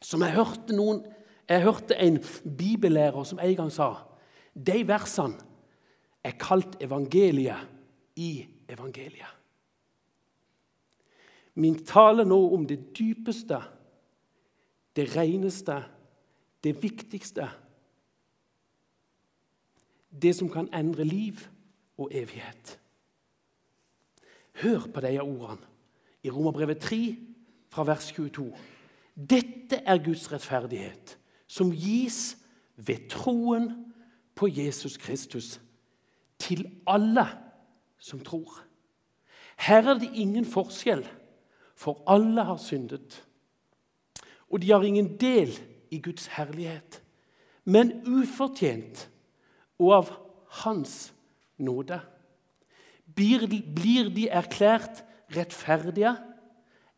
som 0.04 0.22
jeg 0.22 0.36
hørte, 0.36 0.74
noen, 0.76 1.02
jeg 1.48 1.64
hørte 1.64 1.96
en 1.98 2.18
bibellærer 2.58 3.24
som 3.26 3.40
en 3.42 3.56
gang 3.56 3.70
sa 3.72 3.88
De 4.54 4.82
versene 4.86 5.38
er 6.24 6.36
kalt 6.38 6.76
evangeliet 6.82 7.68
i 8.18 8.46
evangeliet. 8.68 9.34
Min 11.58 11.78
tale 11.86 12.24
nå 12.26 12.38
om 12.54 12.66
det 12.66 12.92
dypeste, 12.94 13.58
det 14.94 15.06
reneste, 15.14 15.78
det 16.64 16.82
viktigste. 16.82 17.50
Det 20.22 20.34
som 20.36 20.50
kan 20.50 20.68
endre 20.74 21.04
liv 21.04 21.46
og 21.98 22.10
evighet. 22.12 22.78
Hør 24.62 24.86
på 24.94 25.00
disse 25.00 25.22
ordene 25.22 25.66
i 26.22 26.30
Romerbrevet 26.30 26.78
3, 26.78 27.16
fra 27.68 27.84
vers 27.84 28.12
22. 28.12 28.48
Dette 29.14 29.76
er 29.76 30.00
Guds 30.04 30.32
rettferdighet, 30.32 31.18
som 31.46 31.70
gis 31.70 32.36
ved 32.76 33.08
troen 33.10 33.92
på 34.34 34.48
Jesus 34.48 34.96
Kristus 34.96 35.60
til 36.38 36.64
alle 36.86 37.26
som 37.98 38.20
tror. 38.24 38.64
Her 39.58 39.90
er 39.90 39.98
det 39.98 40.10
ingen 40.14 40.46
forskjell, 40.46 41.06
for 41.74 42.02
alle 42.06 42.44
har 42.44 42.56
syndet. 42.56 43.24
Og 44.50 44.62
de 44.62 44.70
har 44.70 44.82
ingen 44.82 45.16
del 45.20 45.50
i 45.50 45.77
Guds 45.96 46.26
herlighet, 46.26 47.02
men 47.64 47.92
ufortjent 48.06 49.10
og 49.78 49.94
av 49.94 50.10
Hans 50.48 51.14
nåde. 51.58 52.00
Blir 53.14 53.46
de 54.14 54.28
erklært 54.28 55.04
rettferdige? 55.36 56.14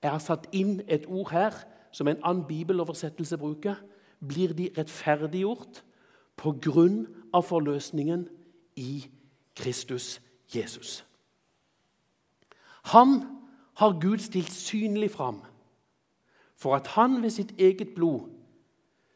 Jeg 0.02 0.10
har 0.10 0.22
satt 0.22 0.46
inn 0.52 0.80
et 0.88 1.06
ord 1.06 1.30
her 1.34 1.54
som 1.92 2.08
en 2.08 2.20
annen 2.22 2.46
bibeloversettelse 2.46 3.38
bruker. 3.38 3.78
Blir 4.20 4.54
de 4.54 4.70
rettferdiggjort 4.78 5.82
på 6.36 6.54
grunn 6.62 7.04
av 7.34 7.44
forløsningen 7.48 8.28
i 8.76 9.06
Kristus 9.56 10.20
Jesus. 10.54 11.04
Han 12.94 13.20
har 13.76 13.98
Gud 14.00 14.18
stilt 14.18 14.52
synlig 14.52 15.10
fram 15.10 15.42
for 16.56 16.76
at 16.76 16.86
han 16.86 17.22
ved 17.22 17.30
sitt 17.30 17.54
eget 17.58 17.94
blod 17.96 18.28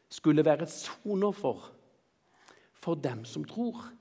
skulle 0.09 0.45
være 0.45 0.67
soner 0.67 1.31
for 2.73 2.95
dem 2.95 3.25
som 3.25 3.43
tror. 3.43 3.91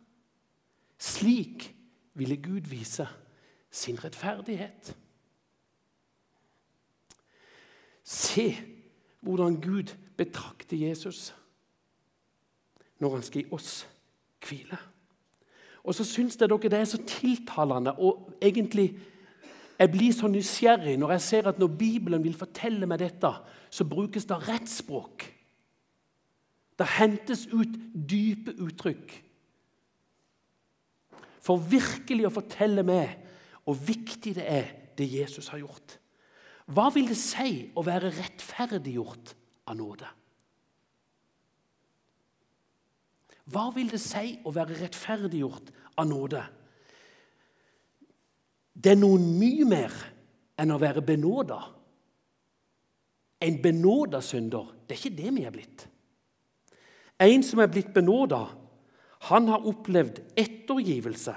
Slik 0.99 1.75
ville 2.15 2.37
Gud 2.37 2.69
vise 2.71 3.09
sin 3.71 4.05
rettferdighet. 4.05 4.97
Se 8.05 8.57
hvordan 9.21 9.61
Gud 9.61 9.97
betrakter 10.17 10.77
Jesus 10.77 11.35
når 12.99 13.15
han 13.15 13.23
skal 13.23 13.43
gi 13.43 13.53
oss 13.53 13.87
hvile. 14.49 14.79
Og 15.85 15.95
så 15.95 16.05
syns 16.05 16.37
jeg 16.41 16.49
dere 16.49 16.71
det 16.71 16.79
er 16.79 16.89
så 16.89 17.01
tiltalende 17.07 17.97
og 17.99 18.31
egentlig 18.43 18.95
jeg 19.79 19.91
blir 19.91 20.13
så 20.15 20.29
nysgjerrig 20.31 20.95
når 20.99 21.17
jeg 21.17 21.21
ser 21.21 21.49
at 21.51 21.59
når 21.59 21.73
Bibelen 21.79 22.23
vil 22.25 22.37
fortelle 22.39 22.87
meg 22.87 23.01
dette, 23.03 23.31
så 23.71 23.85
brukes 23.85 24.25
det 24.25 24.39
rettsspråk. 24.49 25.27
Det 26.79 26.87
hentes 26.97 27.47
ut 27.53 27.77
dype 27.95 28.55
uttrykk. 28.59 29.13
For 31.45 31.61
virkelig 31.61 32.27
å 32.27 32.35
fortelle 32.35 32.83
meg 32.87 33.21
hvor 33.65 33.77
viktig 33.79 34.35
det 34.37 34.45
er, 34.49 34.73
det 34.99 35.07
Jesus 35.11 35.49
har 35.53 35.63
gjort. 35.63 35.99
Hva 36.71 36.89
vil 36.95 37.09
det 37.11 37.19
si 37.21 37.69
å 37.77 37.85
være 37.85 38.13
rettferdiggjort 38.15 39.35
av 39.69 39.77
nåde? 39.77 40.11
Hva 43.53 43.69
vil 43.77 43.91
det 43.93 44.01
si 44.01 44.39
å 44.45 44.53
være 44.55 44.79
rettferdiggjort 44.79 45.73
av 46.01 46.09
nåde? 46.09 46.43
Det 48.75 48.95
er 48.95 49.01
noe 49.01 49.21
mye 49.21 49.67
mer 49.69 49.97
enn 50.61 50.73
å 50.73 50.81
være 50.81 51.05
benåda. 51.05 51.61
En 53.45 53.59
benåda 53.63 54.23
synder, 54.25 54.73
det 54.87 54.97
er 54.97 55.03
ikke 55.03 55.19
det 55.21 55.35
vi 55.37 55.45
er 55.45 55.53
blitt. 55.55 55.85
En 57.23 57.43
som 57.47 57.63
er 57.63 57.71
blitt 57.71 57.93
benåda, 57.95 58.43
han 59.31 59.49
har 59.49 59.67
opplevd 59.67 60.21
ettergivelse 60.37 61.35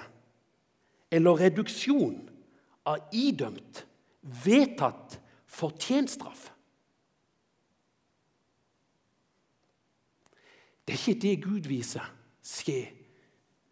eller 1.14 1.40
reduksjon 1.40 2.18
av 2.88 3.14
idømt, 3.16 3.86
vedtatt, 4.44 5.20
fortjenststraff. 5.48 6.50
Det 10.88 10.96
er 10.96 11.00
ikke 11.04 11.22
det 11.22 11.36
Gud 11.44 11.68
viser 11.68 12.06
skje 12.48 12.80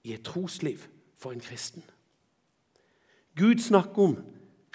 i 0.05 0.13
et 0.15 0.23
trosliv 0.27 0.83
for 1.19 1.31
en 1.31 1.43
kristen. 1.43 1.83
Gud 3.35 3.59
snakker 3.63 4.01
om 4.03 4.15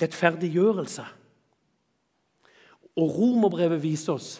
rettferdiggjørelse. 0.00 1.04
Og 3.00 3.12
romerbrevet 3.16 3.82
viser 3.82 4.16
oss 4.16 4.30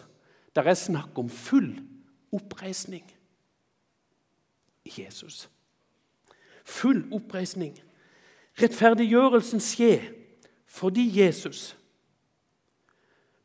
der 0.51 0.67
er 0.67 0.75
snakk 0.75 1.15
om 1.17 1.29
full 1.31 1.69
oppreisning 2.31 3.05
i 4.85 4.93
Jesus. 4.97 5.49
Full 6.65 7.03
oppreisning. 7.13 7.75
Rettferdiggjørelsen 8.61 9.63
skjer 9.63 10.09
fordi 10.71 11.03
Jesus 11.19 11.71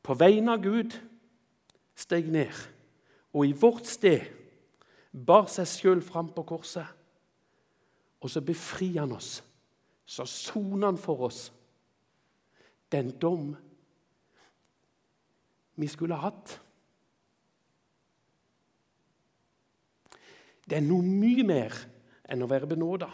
på 0.07 0.15
vegne 0.15 0.55
av 0.55 0.63
Gud 0.63 0.95
steg 1.99 2.29
ned 2.31 2.55
og 3.35 3.49
i 3.49 3.57
vårt 3.57 3.89
sted 3.91 4.29
bar 5.11 5.49
seg 5.51 5.67
sjøl 5.67 6.03
fram 6.05 6.29
på 6.33 6.45
korset. 6.47 6.87
Og 8.21 8.31
så 8.31 8.41
befrir 8.41 9.01
han 9.01 9.13
oss 9.17 9.41
så 10.07 10.25
soner 10.25 10.87
han 10.87 10.99
for 10.99 11.27
oss 11.27 11.53
den 12.93 13.11
dom 13.19 13.57
vi 15.77 15.89
skulle 15.91 16.17
hatt. 16.17 16.61
Det 20.67 20.79
er 20.79 20.85
noe 20.85 21.05
mye 21.05 21.45
mer 21.47 21.75
enn 22.27 22.43
å 22.43 22.51
være 22.51 22.69
benåda. 22.71 23.09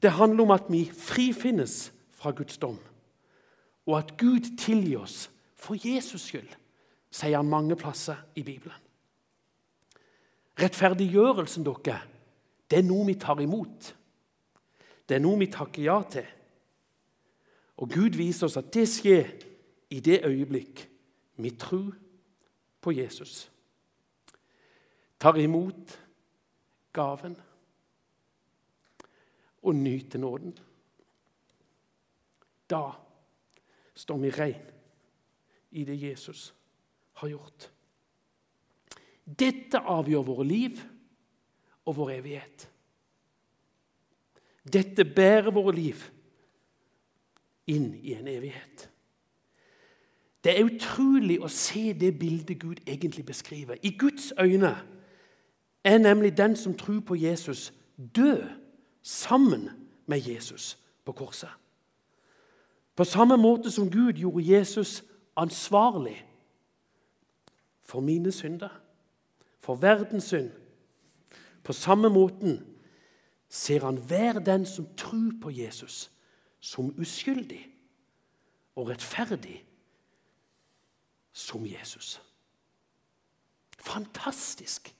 Det 0.00 0.14
handler 0.16 0.46
om 0.46 0.54
at 0.54 0.68
vi 0.72 0.84
frifinnes 0.88 1.76
fra 2.16 2.32
Guds 2.36 2.58
dom, 2.60 2.78
og 3.86 3.98
at 3.98 4.16
Gud 4.18 4.56
tilgir 4.58 5.04
oss 5.04 5.26
for 5.56 5.76
Jesus 5.76 6.28
skyld, 6.28 6.48
sier 7.12 7.38
han 7.38 7.48
mange 7.48 7.76
plasser 7.78 8.18
i 8.36 8.44
Bibelen. 8.44 8.76
Rettferdiggjørelsen 10.56 11.64
dere, 11.66 12.00
det 12.70 12.80
er 12.80 12.86
noe 12.86 13.06
vi 13.06 13.16
tar 13.20 13.40
imot. 13.44 13.92
Det 15.06 15.18
er 15.18 15.22
noe 15.22 15.38
vi 15.38 15.50
takker 15.52 15.84
ja 15.84 16.00
til. 16.10 16.26
Og 17.76 17.92
Gud 17.92 18.16
viser 18.16 18.48
oss 18.48 18.56
at 18.58 18.72
det 18.74 18.86
skjer 18.88 19.28
i 19.92 20.00
det 20.00 20.22
øyeblikk 20.24 20.86
vi 21.36 21.52
tror 21.60 21.92
på 22.80 22.94
Jesus. 22.96 23.46
Tar 25.20 25.36
imot 25.40 25.98
gaven 26.96 27.36
og 29.66 29.76
nyte 29.76 30.18
nåden. 30.18 30.54
Da 32.70 32.84
står 33.94 34.18
vi 34.22 34.30
rein 34.30 34.72
i 35.76 35.84
det 35.84 35.96
Jesus 36.00 36.48
har 37.20 37.28
gjort. 37.28 37.70
Dette 39.26 39.80
avgjør 39.82 40.26
våre 40.26 40.46
liv 40.46 40.80
og 41.86 41.96
vår 41.98 42.12
evighet. 42.18 42.66
Dette 44.66 45.04
bærer 45.04 45.54
våre 45.54 45.74
liv 45.74 46.02
inn 47.70 47.92
i 48.02 48.14
en 48.14 48.28
evighet. 48.30 48.86
Det 50.42 50.54
er 50.54 50.66
utrolig 50.66 51.40
å 51.42 51.50
se 51.50 51.90
det 51.98 52.12
bildet 52.18 52.60
Gud 52.62 52.82
egentlig 52.86 53.24
beskriver. 53.26 53.78
I 53.82 53.96
Guds 53.98 54.32
øyne 54.38 54.76
er 55.86 55.98
nemlig 55.98 56.36
den 56.36 56.56
som 56.56 56.78
tror 56.78 57.00
på 57.00 57.14
Jesus, 57.14 57.72
død 58.14 58.42
sammen 59.02 59.70
med 60.06 60.20
Jesus 60.20 60.78
på 61.04 61.12
korset. 61.12 61.50
På 62.96 63.04
samme 63.04 63.36
måte 63.36 63.70
som 63.70 63.90
Gud 63.90 64.12
gjorde 64.12 64.56
Jesus 64.56 65.04
ansvarlig 65.36 66.26
for 67.80 68.00
mine 68.00 68.32
synder, 68.32 68.68
for 69.60 69.74
verdens 69.74 70.24
synd. 70.24 70.50
På 71.64 71.72
samme 71.72 72.08
måten 72.08 72.76
ser 73.48 73.84
han 73.84 73.96
hver 73.96 74.32
den 74.32 74.66
som 74.66 74.86
tror 74.96 75.32
på 75.42 75.50
Jesus, 75.50 76.10
som 76.60 76.94
uskyldig 76.98 77.66
og 78.76 78.88
rettferdig 78.88 79.64
som 81.32 81.66
Jesus. 81.66 82.22
Fantastisk! 83.78 84.95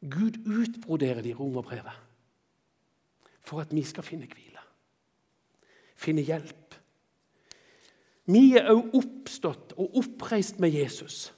Gud 0.00 0.42
utbroderer 0.46 1.22
det 1.22 1.32
i 1.32 1.34
romerbrevet 1.34 2.02
for 3.46 3.62
at 3.62 3.70
vi 3.74 3.82
skal 3.86 4.02
finne 4.02 4.26
hvile, 4.26 4.62
finne 5.96 6.24
hjelp. 6.26 6.74
Vi 8.26 8.56
er 8.58 8.72
òg 8.72 8.96
oppstått 8.98 9.76
og 9.78 9.94
oppreist 10.00 10.58
med 10.58 10.74
Jesus, 10.74 11.28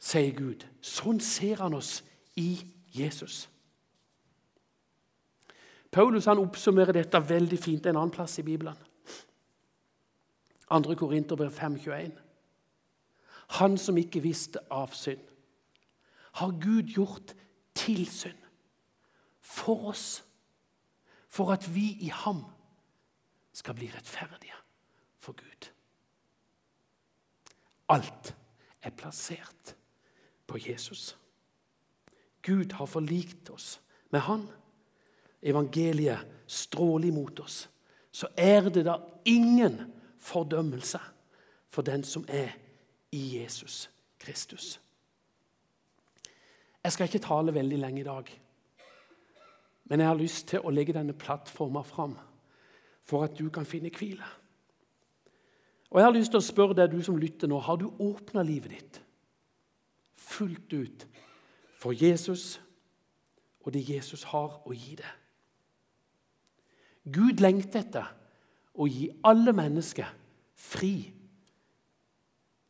sier 0.00 0.32
Gud. 0.32 0.64
Sånn 0.80 1.20
ser 1.20 1.60
han 1.60 1.76
oss 1.76 2.00
i 2.40 2.56
Jesus. 2.96 3.44
Paulus 5.92 6.28
han 6.28 6.40
oppsummerer 6.40 6.96
dette 6.96 7.20
veldig 7.20 7.58
fint 7.60 7.86
en 7.86 7.96
annen 7.96 8.12
plass 8.12 8.38
i 8.40 8.44
Bibelen. 8.46 8.76
2. 10.68 10.96
Korinterbrev 10.98 11.52
5,21. 11.52 12.16
Han 13.60 13.76
som 13.78 13.98
ikke 14.00 14.20
visste 14.24 14.64
av 14.72 14.96
synd, 14.96 15.22
har 16.36 16.52
Gud 16.60 16.82
gjort 16.92 17.34
til 17.74 18.06
synd 18.10 18.38
for 19.40 19.88
oss, 19.88 20.24
for 21.28 21.52
at 21.52 21.64
vi 21.74 21.86
i 22.04 22.10
ham 22.12 22.44
skal 23.56 23.76
bli 23.78 23.88
rettferdige 23.94 24.56
for 25.16 25.32
Gud. 25.32 25.70
Alt 27.88 28.34
er 28.82 28.90
plassert 28.90 29.76
på 30.46 30.58
Jesus. 30.60 31.16
Gud 32.42 32.72
har 32.72 32.86
forlikt 32.86 33.50
oss 33.50 33.80
med 34.10 34.20
Han. 34.20 34.48
Evangeliet 35.42 36.26
stråler 36.46 37.08
imot 37.08 37.40
oss. 37.40 37.68
Så 38.12 38.28
er 38.36 38.68
det 38.68 38.84
da 38.86 38.98
ingen 39.24 39.92
fordømmelse 40.18 41.00
for 41.68 41.82
den 41.82 42.04
som 42.04 42.24
er 42.28 42.52
i 43.12 43.38
Jesus 43.38 43.90
Kristus. 44.18 44.80
Jeg 46.86 46.92
skal 46.94 47.08
ikke 47.08 47.18
tale 47.18 47.50
veldig 47.54 47.78
lenge 47.82 48.00
i 48.00 48.06
dag, 48.06 48.28
men 49.90 50.00
jeg 50.00 50.06
har 50.06 50.18
lyst 50.18 50.44
til 50.52 50.62
å 50.62 50.70
legge 50.70 50.94
denne 50.94 51.16
plattforma 51.18 51.80
fram 51.82 52.12
for 53.02 53.26
at 53.26 53.34
du 53.34 53.48
kan 53.50 53.66
finne 53.66 53.90
hvile. 53.90 54.28
Og 55.90 55.98
Jeg 55.98 56.06
har 56.06 56.14
lyst 56.14 56.30
til 56.30 56.38
å 56.38 56.46
spørre 56.46 56.76
deg, 56.78 56.94
du 56.94 57.02
som 57.02 57.18
lytter 57.18 57.50
nå, 57.50 57.58
har 57.58 57.80
du 57.80 57.88
åpna 57.90 58.44
livet 58.46 58.76
ditt 58.76 59.00
fullt 60.14 60.72
ut 60.78 61.08
for 61.74 61.90
Jesus 61.90 62.60
og 63.64 63.74
det 63.74 63.82
Jesus 63.88 64.22
har 64.30 64.60
å 64.62 64.70
gi 64.70 64.94
deg. 65.02 65.12
Gud 67.18 67.42
lengter 67.42 67.82
etter 67.82 68.14
å 68.78 68.86
gi 68.86 69.10
alle 69.26 69.50
mennesker 69.58 70.14
fri. 70.54 70.94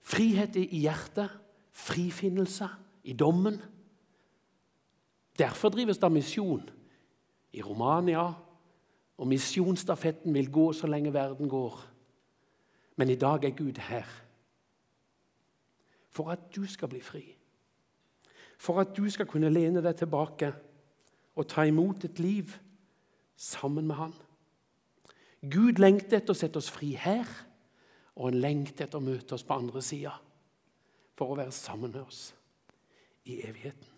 Frihet 0.00 0.56
i 0.56 0.68
hjertet, 0.86 1.28
frifinnelse 1.76 2.72
i 3.04 3.12
dommen. 3.12 3.60
Derfor 5.38 5.68
drives 5.68 5.98
det 5.98 6.12
misjon 6.12 6.70
i 7.52 7.62
Romania, 7.62 8.32
og 9.16 9.28
misjonsstafetten 9.28 10.34
vil 10.34 10.52
gå 10.52 10.72
så 10.72 10.86
lenge 10.86 11.12
verden 11.12 11.48
går. 11.48 11.80
Men 12.96 13.10
i 13.10 13.14
dag 13.14 13.44
er 13.44 13.56
Gud 13.56 13.78
her 13.80 14.06
for 16.16 16.30
at 16.32 16.46
du 16.56 16.64
skal 16.66 16.88
bli 16.88 17.00
fri. 17.04 17.24
For 18.58 18.80
at 18.80 18.94
du 18.96 19.04
skal 19.12 19.28
kunne 19.28 19.52
lene 19.52 19.82
deg 19.84 19.98
tilbake 19.98 20.48
og 21.36 21.48
ta 21.48 21.66
imot 21.68 22.06
et 22.08 22.18
liv 22.18 22.54
sammen 23.36 23.86
med 23.86 23.98
Han. 24.00 24.14
Gud 25.44 25.76
lengter 25.82 26.16
etter 26.16 26.32
å 26.32 26.38
sette 26.38 26.56
oss 26.56 26.70
fri 26.72 26.94
her, 26.96 27.28
og 28.16 28.30
han 28.30 28.40
lengter 28.40 28.86
etter 28.86 28.98
å 28.98 29.04
møte 29.04 29.36
oss 29.36 29.44
på 29.44 29.58
andre 29.60 29.82
sida 29.84 30.14
for 31.16 31.32
å 31.32 31.36
være 31.36 31.52
sammen 31.52 31.92
med 31.92 32.00
oss 32.00 32.30
i 33.28 33.42
evigheten. 33.44 33.95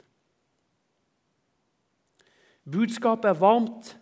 Budskapet 2.73 3.29
er 3.31 3.39
varmt 3.41 3.95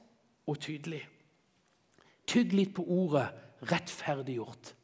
og 0.46 0.58
tydelig. 0.58 1.02
Tygg 2.26 2.52
litt 2.52 2.74
på 2.74 2.82
ordet 2.82 3.28
'rettferdiggjort'. 3.62 4.74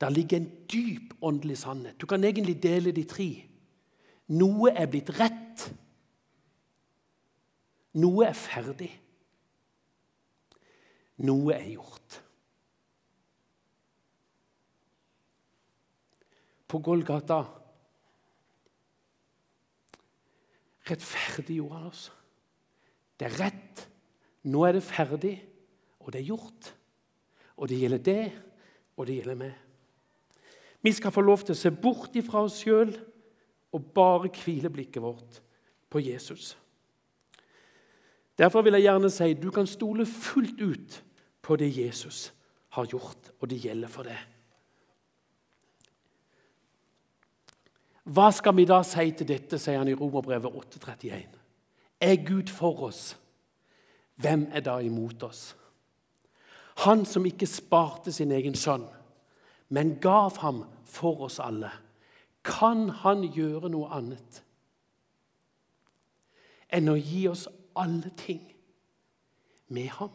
Der 0.00 0.10
ligger 0.10 0.36
en 0.36 0.50
dyp 0.72 1.14
åndelig 1.22 1.58
sannhet. 1.58 2.00
Du 2.00 2.06
kan 2.06 2.24
egentlig 2.24 2.62
dele 2.62 2.92
de 2.92 3.04
tre. 3.04 3.48
Noe 4.28 4.70
er 4.70 4.86
blitt 4.86 5.10
rett. 5.20 5.74
Noe 7.94 8.26
er 8.26 8.32
ferdig. 8.32 8.90
Noe 11.16 11.54
er 11.54 11.70
gjort. 11.70 12.22
På 16.68 16.78
Golgata 16.78 17.44
rettferdiggjorde 20.86 21.78
han 21.78 21.90
oss. 21.90 22.06
Det 23.16 23.28
er 23.28 23.38
rett. 23.40 23.84
Nå 24.46 24.62
er 24.66 24.76
det 24.76 24.84
ferdig, 24.86 25.36
og 26.00 26.12
det 26.12 26.20
er 26.20 26.28
gjort. 26.30 26.72
Og 27.56 27.70
det 27.70 27.80
gjelder 27.80 28.04
det, 28.04 28.26
og 28.96 29.08
det 29.08 29.16
gjelder 29.18 29.40
meg. 29.40 29.54
Vi 30.84 30.92
skal 30.94 31.10
få 31.10 31.24
lov 31.24 31.42
til 31.42 31.56
å 31.56 31.58
se 31.58 31.72
bort 31.72 32.14
ifra 32.18 32.44
oss 32.46 32.60
sjøl 32.62 32.92
og 33.74 33.90
bare 33.96 34.30
hvile 34.30 34.70
blikket 34.70 35.02
vårt 35.02 35.40
på 35.90 36.02
Jesus. 36.04 36.54
Derfor 38.38 38.62
vil 38.62 38.76
jeg 38.76 38.86
gjerne 38.86 39.10
si 39.10 39.32
du 39.40 39.48
kan 39.50 39.66
stole 39.66 40.06
fullt 40.06 40.60
ut 40.60 41.02
på 41.42 41.56
det 41.56 41.72
Jesus 41.72 42.28
har 42.76 42.88
gjort, 42.90 43.32
og 43.40 43.50
det 43.50 43.62
gjelder 43.64 43.90
for 43.90 44.06
det. 44.06 44.18
Hva 48.06 48.30
skal 48.30 48.54
vi 48.54 48.64
da 48.68 48.82
si 48.86 49.10
til 49.18 49.26
dette, 49.26 49.58
sier 49.58 49.80
han 49.80 49.90
i 49.90 49.96
Romerbrevet 49.98 50.54
8,31. 50.78 51.38
Er 52.00 52.16
Gud 52.22 52.52
for 52.52 52.84
oss, 52.86 53.16
hvem 54.22 54.46
er 54.52 54.62
da 54.62 54.76
imot 54.84 55.22
oss? 55.26 55.56
Han 56.84 57.04
som 57.08 57.26
ikke 57.26 57.48
sparte 57.50 58.12
sin 58.12 58.30
egen 58.36 58.54
sønn, 58.54 58.84
men 59.68 59.96
gav 60.00 60.36
ham 60.38 60.62
for 60.86 61.24
oss 61.26 61.40
alle. 61.42 61.72
Kan 62.46 62.88
han 63.02 63.24
gjøre 63.34 63.72
noe 63.72 63.90
annet 63.96 64.42
enn 66.76 66.90
å 66.90 66.96
gi 66.98 67.24
oss 67.30 67.46
alle 67.78 68.12
ting 68.18 68.42
med 69.72 69.90
ham? 69.98 70.14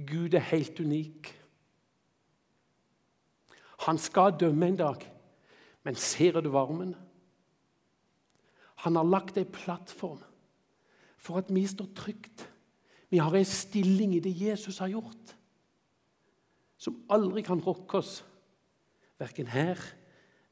Gud 0.00 0.34
er 0.34 0.48
helt 0.48 0.80
unik. 0.80 1.28
Han 3.86 3.98
skal 3.98 4.36
dømme 4.40 4.68
en 4.68 4.78
dag, 4.80 5.04
men 5.84 5.96
ser 5.96 6.40
du 6.40 6.50
varmen? 6.52 6.94
Han 8.84 8.96
har 8.96 9.08
lagt 9.08 9.38
ei 9.40 9.44
plattform 9.44 10.20
for 11.20 11.40
at 11.40 11.50
vi 11.52 11.66
står 11.68 11.88
trygt. 11.96 12.46
Vi 13.10 13.20
har 13.20 13.34
ei 13.36 13.44
stilling 13.44 14.14
i 14.16 14.22
det 14.24 14.32
Jesus 14.36 14.78
har 14.80 14.92
gjort 14.92 15.36
som 16.80 16.96
aldri 17.12 17.42
kan 17.44 17.60
rokke 17.60 18.00
oss, 18.00 18.22
verken 19.20 19.50
her 19.52 19.76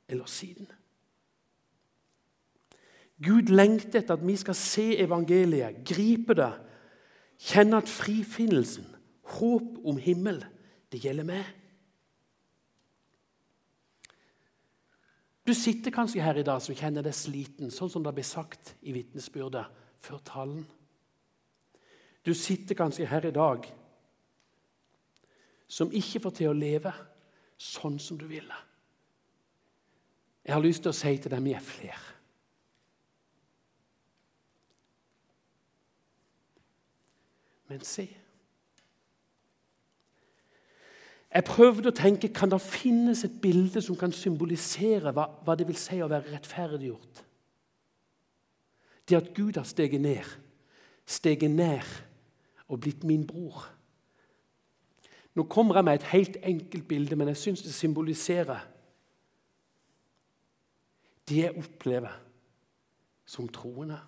eller 0.09 0.29
siden. 0.29 0.69
Gud 3.25 3.49
lengter 3.51 4.03
etter 4.03 4.19
at 4.19 4.27
vi 4.27 4.37
skal 4.39 4.57
se 4.59 4.91
evangeliet, 5.01 5.81
gripe 5.89 6.37
det, 6.39 6.53
kjenne 7.49 7.81
at 7.81 7.89
frifinnelsen, 7.91 8.85
håp 9.39 9.81
om 9.89 9.97
himmel, 10.03 10.43
det 10.93 11.01
gjelder 11.03 11.27
meg. 11.27 11.49
Du 15.49 15.55
sitter 15.55 15.91
kanskje 15.91 16.21
her 16.21 16.37
i 16.37 16.45
dag 16.45 16.61
som 16.61 16.77
kjenner 16.77 17.01
deg 17.01 17.15
sliten, 17.17 17.71
sånn 17.73 17.89
som 17.89 18.03
det 18.05 18.13
ble 18.13 18.25
sagt 18.27 18.75
i 18.85 18.93
vitnesbyrdet 18.93 19.71
før 20.05 20.21
talen. 20.21 20.67
Du 22.21 22.35
sitter 22.37 22.77
kanskje 22.77 23.07
her 23.09 23.25
i 23.25 23.33
dag 23.33 23.65
som 25.65 25.89
ikke 25.89 26.21
får 26.21 26.35
til 26.37 26.51
å 26.51 26.59
leve 26.59 26.93
sånn 27.57 27.97
som 27.97 28.21
du 28.21 28.27
ville. 28.29 28.61
Jeg 30.45 30.53
har 30.53 30.65
lyst 30.65 30.85
til 30.85 30.93
å 30.93 30.99
si 31.01 31.15
til 31.17 31.33
dem 31.33 31.49
vi 31.49 31.57
er 31.57 31.65
flere. 31.65 32.05
Men 37.73 37.89
se 37.89 38.05
Jeg 41.39 41.47
prøvde 41.47 41.93
å 41.93 41.95
tenke 41.95 42.33
kan 42.35 42.51
det 42.51 42.59
finnes 42.65 43.21
et 43.23 43.37
bilde 43.39 43.79
som 43.85 43.95
kan 43.95 44.11
symbolisere 44.11 45.13
hva, 45.15 45.29
hva 45.47 45.55
det 45.55 45.69
vil 45.69 45.77
si 45.79 46.01
å 46.03 46.09
være 46.11 46.33
rettferdiggjort. 46.33 47.21
Det 49.07 49.17
at 49.21 49.29
Gud 49.37 49.61
har 49.61 49.69
steget 49.69 50.03
ned, 50.03 50.33
steget 51.07 51.55
ned 51.55 51.87
og 52.67 52.81
blitt 52.83 53.07
min 53.07 53.23
bror. 53.29 53.69
Nå 55.39 55.47
kommer 55.47 55.79
jeg 55.79 55.87
med 55.87 56.01
et 56.01 56.09
helt 56.11 56.41
enkelt 56.43 56.89
bilde, 56.91 57.15
men 57.15 57.31
jeg 57.31 57.41
syns 57.45 57.63
det 57.63 57.77
symboliserer 57.77 58.67
det 61.31 61.39
jeg 61.45 61.55
opplever 61.63 62.19
som 63.29 63.47
troende. 63.47 64.01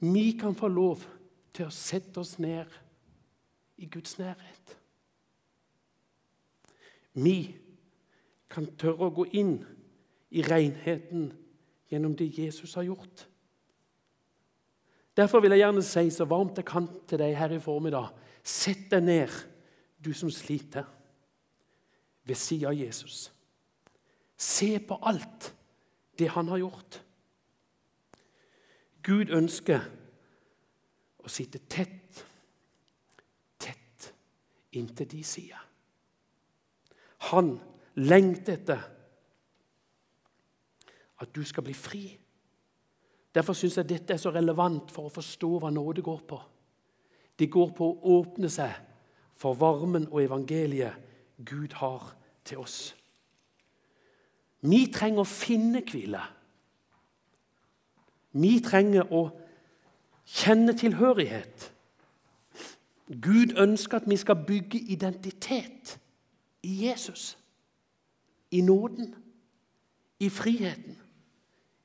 Vi 0.00 0.30
kan 0.40 0.56
få 0.56 0.72
lov 0.72 1.04
til 1.52 1.68
å 1.68 1.74
sette 1.76 2.24
oss 2.24 2.38
ned 2.40 2.72
i 3.76 3.92
Guds 3.92 4.16
nærhet. 4.16 4.77
Vi 7.18 7.56
kan 8.48 8.68
tørre 8.78 9.08
å 9.08 9.14
gå 9.14 9.26
inn 9.36 9.58
i 10.30 10.44
renheten 10.44 11.30
gjennom 11.90 12.14
det 12.16 12.30
Jesus 12.38 12.74
har 12.78 12.86
gjort. 12.86 13.26
Derfor 15.18 15.42
vil 15.42 15.50
jeg 15.56 15.64
gjerne 15.64 15.82
si 15.82 16.10
så 16.14 16.28
varmt 16.30 16.60
jeg 16.60 16.68
kan 16.68 16.86
til 17.08 17.20
deg 17.20 17.34
her 17.36 17.56
i 17.56 17.62
formiddag 17.62 18.14
Sett 18.48 18.86
deg 18.88 19.02
ned, 19.04 19.32
du 20.00 20.14
som 20.16 20.30
sliter, 20.32 20.86
ved 22.24 22.38
siden 22.38 22.70
av 22.70 22.78
Jesus. 22.78 23.26
Se 24.38 24.70
på 24.80 24.96
alt 25.04 25.50
det 26.16 26.30
han 26.32 26.48
har 26.48 26.62
gjort. 26.62 27.00
Gud 29.04 29.34
ønsker 29.36 29.84
å 31.20 31.28
sitte 31.28 31.60
tett, 31.68 32.22
tett 33.60 34.08
inntil 34.80 35.10
de 35.12 35.22
side. 35.26 35.67
Han 37.18 37.58
lengter 37.94 38.52
etter 38.54 38.84
at 41.18 41.34
du 41.34 41.42
skal 41.44 41.66
bli 41.66 41.74
fri. 41.74 42.04
Derfor 43.34 43.52
syns 43.52 43.76
jeg 43.76 43.88
dette 43.88 44.14
er 44.14 44.22
så 44.22 44.30
relevant 44.34 44.90
for 44.94 45.08
å 45.08 45.14
forstå 45.14 45.50
hva 45.58 45.70
nåde 45.74 46.02
går 46.02 46.22
på. 46.28 46.38
Det 47.38 47.50
går 47.50 47.74
på 47.76 47.88
å 47.88 48.14
åpne 48.18 48.50
seg 48.50 48.72
for 49.38 49.58
varmen 49.58 50.08
og 50.10 50.22
evangeliet 50.22 50.94
Gud 51.46 51.76
har 51.78 52.14
til 52.44 52.62
oss. 52.62 52.94
Vi 54.60 54.88
trenger 54.90 55.22
å 55.22 55.30
finne 55.30 55.84
hvile. 55.86 56.22
Vi 58.38 58.58
trenger 58.64 59.12
å 59.14 59.28
kjenne 60.26 60.74
tilhørighet. 60.76 61.68
Gud 63.08 63.54
ønsker 63.56 64.00
at 64.00 64.08
vi 64.10 64.18
skal 64.20 64.42
bygge 64.46 64.82
identitet 64.92 65.94
i 66.68 66.86
Jesus. 66.86 67.38
I 68.50 68.62
nåden, 68.62 69.14
i 70.18 70.30
friheten, 70.30 70.98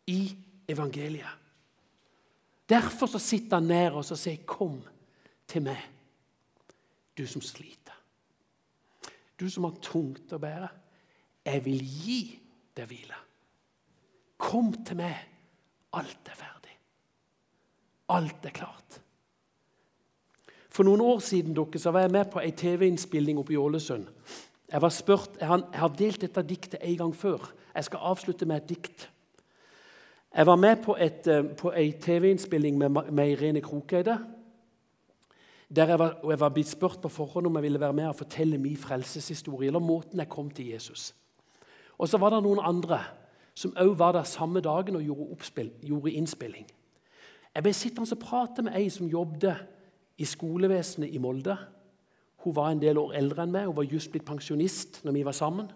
i 0.06 0.36
evangeliet. 0.68 1.40
Derfor 2.70 3.08
så 3.08 3.20
sitter 3.20 3.60
han 3.60 3.68
nær 3.68 4.00
oss 4.00 4.12
og 4.12 4.18
sier, 4.18 4.44
'Kom, 4.46 4.82
til 5.48 5.62
meg, 5.62 5.80
du 7.18 7.28
som 7.28 7.42
sliter. 7.42 7.94
Du 9.40 9.50
som 9.50 9.64
har 9.64 9.76
tungt 9.82 10.34
å 10.34 10.38
bære. 10.38 10.68
Jeg 11.46 11.66
vil 11.66 11.84
gi 11.84 12.40
deg 12.78 12.88
hvile. 12.88 13.16
Kom 14.38 14.74
til 14.86 14.98
meg. 14.98 15.16
Alt 15.94 16.30
er 16.32 16.36
ferdig. 16.36 16.78
Alt 18.10 18.46
er 18.46 18.50
klart. 18.50 19.02
For 20.70 20.84
noen 20.84 21.02
år 21.02 21.20
siden 21.20 21.54
dere, 21.54 21.80
så 21.80 21.92
var 21.92 22.00
jeg 22.00 22.12
med 22.12 22.32
på 22.32 22.40
ei 22.40 22.52
TV-innspilling 22.52 23.38
oppe 23.38 23.54
i 23.54 23.58
Ålesund. 23.58 24.08
Jeg, 24.74 24.82
var 24.82 24.90
spurt, 24.90 25.36
jeg, 25.40 25.48
har, 25.74 25.92
delt 25.94 26.22
dette 26.22 26.42
diktet 26.50 26.80
en 26.82 26.98
gang 26.98 27.12
før. 27.16 27.52
Jeg 27.76 27.86
skal 27.86 28.08
avslutte 28.10 28.46
med 28.50 28.64
et 28.64 28.70
dikt. 28.70 29.10
Jeg 30.34 30.46
var 30.50 30.56
med 30.58 30.80
på, 30.82 30.96
et, 30.98 31.28
eh, 31.30 31.44
på 31.46 31.70
ei 31.78 31.92
TV-innspilling 31.92 32.78
med, 32.78 33.12
med 33.12 33.36
Irene 33.36 33.62
Krokeide. 33.62 34.18
Der 35.76 35.94
jeg 35.94 36.00
var, 36.00 36.18
og 36.24 36.32
jeg 36.32 36.40
var 36.40 36.50
blitt 36.50 36.72
spurt 36.72 37.02
på 37.02 37.10
forhånd 37.10 37.48
om 37.48 37.56
jeg 37.56 37.68
ville 37.68 37.80
være 37.80 37.94
med 37.94 38.08
og 38.08 38.16
fortelle 38.16 38.58
min 38.58 38.78
frelseshistorie. 38.78 39.68
eller 39.68 39.80
måten 39.80 40.20
jeg 40.20 40.30
kom 40.30 40.50
til 40.50 40.68
Jesus. 40.68 41.14
Og 41.98 42.10
så 42.10 42.18
var 42.18 42.30
det 42.30 42.44
noen 42.44 42.60
andre 42.64 43.00
som 43.56 43.76
òg 43.78 43.94
var 43.98 44.12
der 44.12 44.24
samme 44.24 44.62
dagen 44.62 44.96
og 44.96 45.02
gjorde, 45.02 45.32
oppspill, 45.32 45.72
gjorde 45.82 46.12
innspilling. 46.12 46.66
Jeg 47.56 47.64
ble 47.64 47.74
sittende 47.74 48.12
og 48.12 48.20
prate 48.20 48.66
med 48.66 48.74
ei 48.76 48.90
som 48.90 49.08
jobbet 49.08 49.56
i 50.18 50.26
skolevesenet 50.26 51.14
i 51.14 51.22
Molde. 51.22 51.58
Hun 52.44 52.56
var 52.56 52.72
en 52.72 52.82
del 52.82 52.98
år 53.00 53.14
eldre 53.16 53.46
enn 53.46 53.54
meg, 53.54 53.68
hun 53.70 53.78
var 53.78 53.88
just 53.88 54.12
blitt 54.12 54.28
pensjonist 54.28 55.02
når 55.06 55.16
vi 55.16 55.26
var 55.26 55.36
sammen. 55.38 55.70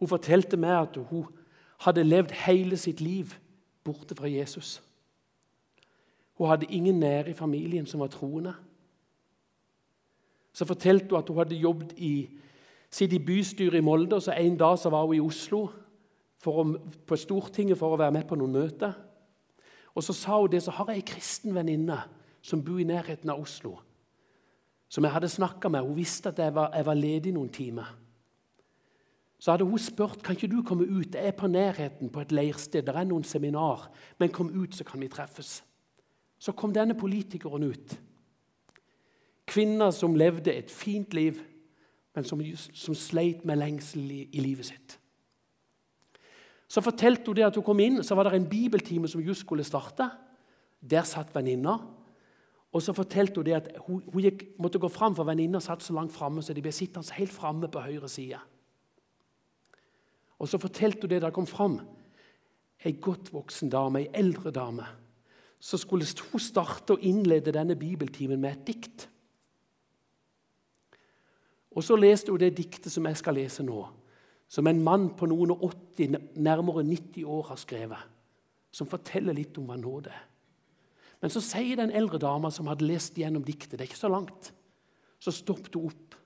Hun 0.00 0.08
fortalte 0.08 0.56
meg 0.60 0.76
at 0.76 0.98
hun 1.10 1.26
hadde 1.84 2.04
levd 2.04 2.34
hele 2.44 2.76
sitt 2.76 3.00
liv 3.00 3.34
borte 3.84 4.16
fra 4.16 4.28
Jesus. 4.28 4.82
Hun 6.40 6.48
hadde 6.48 6.68
ingen 6.72 7.00
nære 7.00 7.30
i 7.30 7.36
familien 7.36 7.86
som 7.86 8.00
var 8.00 8.12
troende. 8.12 8.54
Så 10.52 10.64
fortalte 10.64 11.08
hun 11.10 11.18
at 11.18 11.28
hun 11.28 11.36
hadde 11.36 11.56
jobbet 11.60 11.92
i, 11.96 12.28
sitt 12.90 13.12
i 13.12 13.18
bystyret 13.18 13.78
i 13.78 13.84
Molde, 13.84 14.16
og 14.16 14.22
så 14.22 14.32
en 14.32 14.56
dag 14.56 14.78
så 14.78 14.90
var 14.90 15.04
hun 15.06 15.16
i 15.16 15.20
Oslo 15.20 15.66
å, 16.46 16.64
på 17.06 17.16
Stortinget 17.16 17.78
for 17.78 17.92
å 17.92 18.00
være 18.00 18.16
med 18.16 18.28
på 18.28 18.36
noen 18.40 18.56
møter. 18.56 18.96
Og 19.94 20.04
Så 20.04 20.12
sa 20.12 20.40
hun 20.40 20.50
det, 20.50 20.62
så 20.62 20.70
har 20.70 20.88
jeg 20.88 21.02
ei 21.02 21.12
kristen 21.12 21.54
venninne 21.54 21.98
som 22.42 22.64
bor 22.64 22.80
i 22.80 22.88
nærheten 22.88 23.30
av 23.30 23.40
Oslo, 23.40 23.76
som 24.90 25.06
jeg 25.06 25.14
hadde 25.14 25.30
snakka 25.30 25.70
med. 25.70 25.86
Hun 25.86 25.96
visste 25.96 26.32
at 26.32 26.38
jeg 26.42 26.54
var, 26.54 26.72
jeg 26.74 26.86
var 26.86 26.98
ledig 26.98 27.32
noen 27.34 27.50
timer. 27.54 27.92
Så 29.40 29.54
hadde 29.54 29.64
hun 29.64 29.80
spurt 29.80 30.20
kan 30.22 30.36
ikke 30.36 30.50
du 30.50 30.60
komme 30.66 30.84
ut. 30.84 31.14
Jeg 31.14 31.30
er 31.30 31.36
på 31.36 31.48
nærheten 31.48 32.10
på 32.12 32.20
et 32.20 32.32
leirsted. 32.34 32.82
Der 32.84 32.98
er 32.98 33.06
noen 33.08 33.24
seminar. 33.24 33.86
Men 34.18 34.34
kom 34.34 34.50
ut, 34.50 34.74
så 34.74 34.84
kan 34.84 35.00
vi 35.00 35.08
treffes. 35.08 35.62
Så 36.38 36.52
kom 36.52 36.74
denne 36.74 36.96
politikeren 36.98 37.64
ut. 37.70 37.94
Kvinner 39.46 39.94
som 39.94 40.14
levde 40.14 40.52
et 40.52 40.70
fint 40.70 41.14
liv, 41.14 41.38
men 42.14 42.26
som, 42.26 42.42
som 42.56 42.94
sleit 42.94 43.44
med 43.46 43.58
lengsel 43.62 44.10
i, 44.10 44.20
i, 44.32 44.42
livet 44.42 44.66
sitt. 44.66 44.98
Så 46.68 46.82
fortalte 46.84 47.26
hun 47.26 47.38
det 47.38 47.46
at 47.48 47.56
hun 47.56 47.64
kom 47.66 47.80
inn, 47.82 48.02
så 48.04 48.14
var 48.14 48.28
det 48.28 48.36
en 48.36 48.50
bibeltime 48.50 49.08
som 49.08 49.22
just 49.24 49.46
skulle 49.46 49.64
starte. 49.64 50.10
Der 50.80 51.02
satt 51.08 51.34
venninna. 51.34 51.78
Og 52.72 52.82
så 52.82 52.94
fortalte 52.94 53.40
hun 53.40 53.48
det 53.48 53.56
at 53.56 53.68
hun, 53.86 54.02
hun 54.12 54.22
gikk, 54.22 54.44
måtte 54.62 54.78
gå 54.78 54.88
fram, 54.88 55.16
for 55.16 55.26
venninna 55.26 55.60
satt 55.60 55.82
så 55.82 55.94
langt 55.96 56.14
framme, 56.14 56.42
så 56.42 56.54
de 56.54 56.62
ble 56.62 56.72
sittende 56.72 57.16
helt 57.18 57.34
framme 57.34 57.68
på 57.68 57.82
høyre 57.82 58.08
side. 58.08 58.38
Og 60.38 60.48
så 60.48 60.58
fortalte 60.58 61.04
hun 61.04 61.10
det 61.10 61.22
da 61.22 61.32
hun 61.32 61.40
kom 61.42 61.50
fram 61.50 61.80
ei 62.80 62.94
godt 62.96 63.28
voksen 63.34 63.68
dame, 63.68 64.00
ei 64.00 64.08
eldre 64.16 64.50
dame 64.56 64.86
så 65.60 65.76
skulle 65.76 66.06
hun 66.32 66.40
starte 66.40 66.96
og 66.96 67.02
innlede 67.04 67.52
denne 67.52 67.76
bibeltimen 67.76 68.40
med 68.40 68.50
et 68.50 68.66
dikt. 68.66 69.10
Og 71.70 71.84
Så 71.84 71.96
leste 71.96 72.32
hun 72.32 72.40
det 72.40 72.56
diktet 72.56 72.92
som 72.92 73.06
jeg 73.06 73.16
skal 73.16 73.34
lese 73.34 73.62
nå, 73.62 73.88
som 74.48 74.66
en 74.66 74.82
mann 74.82 75.10
på 75.16 75.26
noen 75.26 75.50
og 75.50 75.62
80, 75.96 76.16
nærmere 76.34 76.82
90 76.82 77.24
år 77.24 77.42
har 77.42 77.56
skrevet, 77.56 78.08
som 78.72 78.86
forteller 78.86 79.32
litt 79.32 79.58
om 79.58 79.68
hva 79.68 79.76
nåde 79.76 80.10
er. 80.10 80.26
Men 81.20 81.32
så 81.32 81.42
sier 81.44 81.76
den 81.76 81.92
eldre 81.92 82.18
dama 82.18 82.50
som 82.52 82.70
hadde 82.70 82.86
lest 82.88 83.18
gjennom 83.18 83.44
diktet, 83.44 83.76
det 83.76 83.84
er 83.84 83.90
ikke 83.90 84.00
så 84.00 84.08
langt, 84.08 84.52
så 85.20 85.32
stoppet 85.34 85.76
hun 85.76 85.90
opp. 85.90 86.16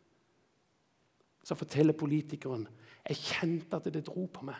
Så 1.45 1.57
forteller 1.59 1.97
politikeren 1.99 2.69
jeg 3.05 3.21
kjente 3.21 3.77
at 3.77 3.89
det 3.93 4.07
dro 4.07 4.25
på 4.33 4.47
meg. 4.49 4.57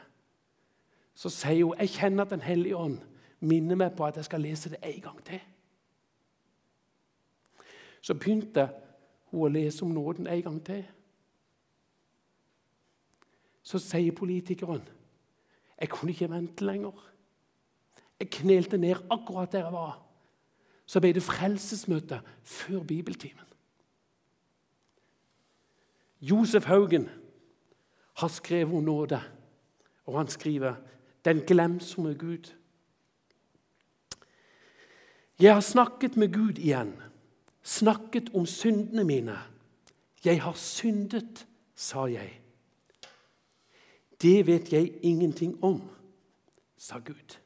Så 1.17 1.31
sier 1.33 1.65
hun 1.65 1.79
jeg 1.79 1.95
kjenner 1.95 2.27
at 2.27 2.35
Den 2.35 2.45
hellige 2.45 2.77
ånd 2.77 2.99
minner 3.41 3.79
meg 3.79 3.95
på 3.97 4.05
at 4.05 4.17
jeg 4.19 4.27
skal 4.27 4.43
lese 4.43 4.73
det 4.73 4.83
en 4.83 5.01
gang 5.01 5.23
til. 5.25 5.41
Så 8.05 8.15
begynte 8.15 8.69
hun 9.31 9.47
å 9.47 9.53
lese 9.53 9.85
om 9.85 9.95
nåden 9.95 10.27
en 10.29 10.43
gang 10.43 10.61
til. 10.65 10.83
Så 13.65 13.81
sier 13.81 14.13
politikeren 14.13 14.85
jeg 15.75 15.91
kunne 15.91 16.13
ikke 16.13 16.31
vente 16.31 16.65
lenger. 16.65 16.95
Jeg 18.21 18.31
knelte 18.31 18.79
ned 18.79 19.01
akkurat 19.11 19.53
der 19.53 19.65
jeg 19.67 19.73
var. 19.73 20.04
Så 20.87 21.01
ble 21.01 21.13
det 21.17 21.23
frelsesmøte 21.23 22.21
før 22.43 22.83
bibeltimen. 22.85 23.45
Josef 26.21 26.65
Haugen 26.65 27.09
har 28.17 28.29
skrevet 28.29 28.75
om 28.75 28.85
nåde, 28.85 29.21
og 30.07 30.19
han 30.19 30.29
skriver 30.29 30.75
'Den 31.25 31.41
glemsomme 31.41 32.17
Gud'. 32.23 32.55
Jeg 35.41 35.55
har 35.55 35.61
snakket 35.61 36.17
med 36.17 36.33
Gud 36.33 36.59
igjen, 36.59 37.03
snakket 37.63 38.31
om 38.35 38.47
syndene 38.47 39.05
mine. 39.05 39.39
Jeg 40.25 40.43
har 40.43 40.53
syndet, 40.53 41.47
sa 41.75 42.05
jeg. 42.05 42.41
Det 44.23 44.47
vet 44.47 44.73
jeg 44.73 44.93
ingenting 45.03 45.65
om, 45.65 45.83
sa 46.77 46.99
Gud. 46.99 47.44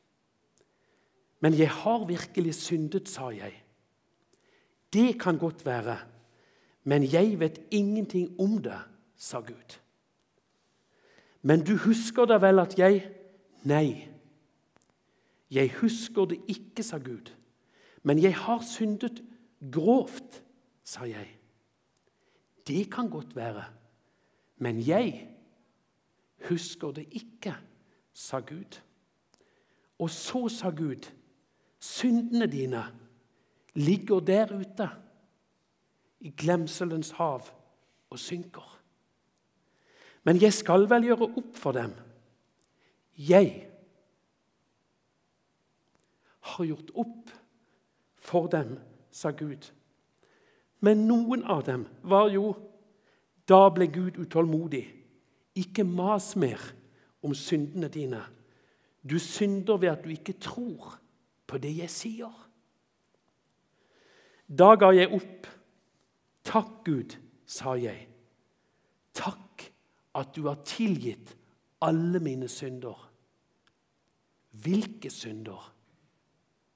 Men 1.41 1.55
jeg 1.59 1.71
har 1.71 2.05
virkelig 2.07 2.55
syndet, 2.55 3.09
sa 3.09 3.31
jeg. 3.31 3.55
Det 4.93 5.21
kan 5.21 5.39
godt 5.39 5.67
være, 5.67 5.99
men 6.85 7.05
jeg 7.13 7.41
vet 7.41 7.61
ingenting 7.71 8.41
om 8.41 8.59
det, 8.63 8.81
sa 9.17 9.41
Gud. 9.41 9.79
Men 11.43 11.65
du 11.65 11.77
husker 11.77 12.25
da 12.25 12.39
vel 12.43 12.59
at 12.59 12.79
jeg 12.79 13.15
Nei, 13.67 14.07
jeg 15.51 15.73
husker 15.81 16.29
det 16.31 16.39
ikke, 16.49 16.83
sa 16.87 17.01
Gud. 17.03 17.33
Men 18.03 18.23
jeg 18.23 18.37
har 18.37 18.63
syndet 18.63 19.19
grovt, 19.73 20.43
sa 20.85 21.09
jeg. 21.09 21.27
Det 22.67 22.85
kan 22.93 23.11
godt 23.11 23.37
være, 23.37 23.65
men 24.57 24.79
jeg 24.87 25.27
husker 26.49 26.93
det 26.93 27.09
ikke, 27.11 27.57
sa 28.13 28.39
Gud. 28.39 28.79
Og 29.99 30.11
så 30.11 30.49
sa 30.49 30.71
Gud, 30.71 31.11
syndene 31.79 32.47
dine 32.47 32.85
ligger 33.75 34.21
der 34.21 34.53
ute 34.59 34.89
i 36.21 36.31
glemselens 36.31 37.11
hav 37.11 37.43
og 38.11 38.19
synker. 38.19 38.75
Men 40.25 40.43
jeg 40.43 40.53
skal 40.53 40.89
vel 40.91 41.07
gjøre 41.09 41.31
opp 41.31 41.55
for 41.57 41.73
dem. 41.73 41.95
Jeg 43.19 43.69
har 46.41 46.65
gjort 46.65 46.91
opp 46.95 47.31
for 48.15 48.49
dem, 48.51 48.77
sa 49.11 49.31
Gud. 49.31 49.71
Men 50.81 51.07
noen 51.09 51.45
av 51.45 51.65
dem 51.67 51.87
var 52.03 52.33
jo 52.35 52.55
Da 53.49 53.71
ble 53.73 53.87
Gud 53.89 54.19
utålmodig. 54.21 54.83
Ikke 55.57 55.81
mas 55.81 56.35
mer 56.37 56.61
om 57.25 57.33
syndene 57.33 57.89
dine. 57.89 58.21
Du 59.01 59.17
synder 59.19 59.79
ved 59.81 59.89
at 59.89 60.03
du 60.05 60.11
ikke 60.13 60.35
tror 60.37 60.99
på 61.49 61.59
det 61.59 61.73
jeg 61.79 61.91
sier. 61.91 62.45
Da 64.49 64.75
ga 64.81 64.93
jeg 64.97 65.13
opp. 65.17 65.49
Takk, 66.49 66.71
Gud, 66.87 67.17
sa 67.49 67.75
jeg. 67.81 68.07
Takk 69.17 69.67
at 70.19 70.33
du 70.37 70.47
har 70.49 70.63
tilgitt 70.65 71.35
alle 71.85 72.21
mine 72.21 72.49
synder. 72.49 73.09
Hvilke 74.51 75.11
synder? 75.11 75.75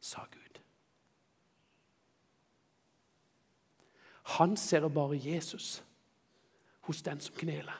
sa 0.02 0.24
Gud. 0.32 0.58
Han 4.22 4.56
ser 4.56 4.88
bare 4.88 5.16
Jesus 5.16 5.84
hos 6.80 7.02
den 7.02 7.20
som 7.20 7.36
kneler. 7.38 7.76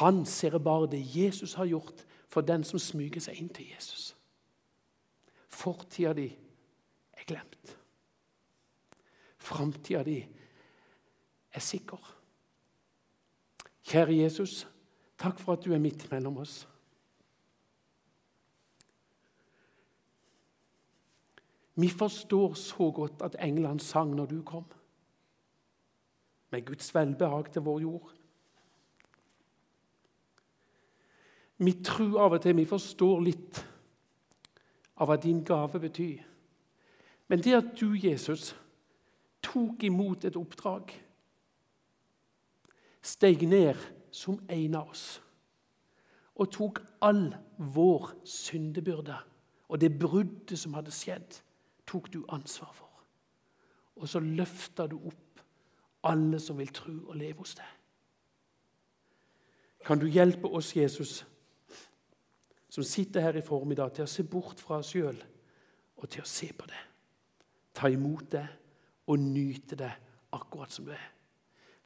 Han 0.00 0.24
ser 0.26 0.58
bare 0.58 0.88
det 0.90 1.02
Jesus 1.16 1.54
har 1.54 1.68
gjort 1.68 2.06
for 2.28 2.40
den 2.40 2.64
som 2.64 2.80
smyger 2.82 3.22
seg 3.22 3.40
inn 3.40 3.50
til 3.54 3.70
Jesus. 3.70 4.10
Fortida 5.48 6.12
di 6.16 6.26
er 7.16 7.24
glemt. 7.26 7.76
Framtida 9.38 10.02
di 10.04 10.18
er 11.52 11.62
sikker. 11.62 12.12
Kjære 13.86 14.16
Jesus, 14.18 14.64
takk 15.18 15.38
for 15.38 15.54
at 15.54 15.64
du 15.64 15.72
er 15.72 15.82
midt 15.82 16.08
mellom 16.10 16.42
oss. 16.42 16.64
Vi 21.76 21.88
forstår 21.92 22.54
så 22.54 22.90
godt 22.90 23.22
at 23.22 23.36
englene 23.44 23.80
sang 23.80 24.14
når 24.16 24.26
du 24.26 24.42
kom, 24.42 24.64
med 26.50 26.64
Guds 26.64 26.94
velbehag 26.94 27.52
til 27.52 27.62
vår 27.62 27.80
jord. 27.80 28.15
Vi 31.56 31.72
tror 31.84 32.20
av 32.26 32.36
og 32.36 32.42
til 32.44 32.56
vi 32.58 32.68
forstår 32.68 33.20
litt 33.24 33.60
av 34.96 35.08
hva 35.08 35.16
din 35.20 35.42
gave 35.44 35.80
betyr. 35.80 36.24
Men 37.28 37.42
det 37.42 37.56
at 37.56 37.72
du, 37.80 37.94
Jesus, 37.96 38.54
tok 39.42 39.84
imot 39.86 40.24
et 40.24 40.36
oppdrag, 40.36 40.92
steg 43.02 43.46
ned 43.48 43.78
som 44.14 44.40
en 44.50 44.74
av 44.74 44.90
oss 44.90 45.06
og 46.36 46.50
tok 46.52 46.82
all 47.06 47.30
vår 47.56 48.10
syndebyrde 48.28 49.16
og 49.68 49.80
det 49.80 49.88
bruddet 49.98 50.58
som 50.58 50.74
hadde 50.76 50.92
skjedd, 50.94 51.38
tok 51.88 52.10
du 52.12 52.20
ansvar 52.34 52.72
for. 52.74 52.90
Og 53.96 54.08
så 54.10 54.20
løfta 54.20 54.86
du 54.90 54.98
opp 54.98 55.40
alle 56.06 56.38
som 56.42 56.58
vil 56.60 56.70
tro 56.74 56.92
og 57.08 57.16
leve 57.16 57.40
hos 57.40 57.56
deg. 57.58 57.72
Kan 59.86 60.02
du 60.02 60.06
hjelpe 60.10 60.50
oss, 60.50 60.74
Jesus, 60.76 61.24
som 62.76 62.84
sitter 62.84 63.20
her 63.24 63.36
i 63.36 63.40
formiddag, 63.40 63.94
til 63.96 64.04
å 64.04 64.10
se 64.10 64.20
bort 64.28 64.60
fra 64.60 64.82
oss 64.82 64.90
sjøl 64.92 65.16
og 65.96 66.10
til 66.12 66.20
å 66.20 66.28
se 66.28 66.50
på 66.52 66.66
det? 66.68 66.80
Ta 67.72 67.88
imot 67.88 68.26
det 68.34 68.42
og 69.08 69.22
nyte 69.22 69.78
det 69.80 69.92
akkurat 70.36 70.74
som 70.74 70.84
du 70.84 70.90
er. 70.92 71.06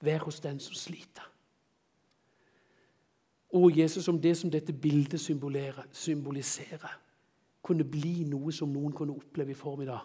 Vær 0.02 0.24
hos 0.24 0.40
den 0.42 0.58
som 0.58 0.74
sliter. 0.74 1.28
Og 3.54 3.78
Jesus, 3.78 4.08
om 4.10 4.18
det 4.18 4.32
som 4.38 4.50
dette 4.50 4.72
bildet 4.74 5.22
symboliserer, 5.22 6.96
kunne 7.62 7.86
bli 7.86 8.24
noe 8.26 8.50
som 8.54 8.72
noen 8.74 8.94
kunne 8.96 9.14
oppleve 9.14 9.54
i 9.54 9.58
formiddag. 9.58 10.02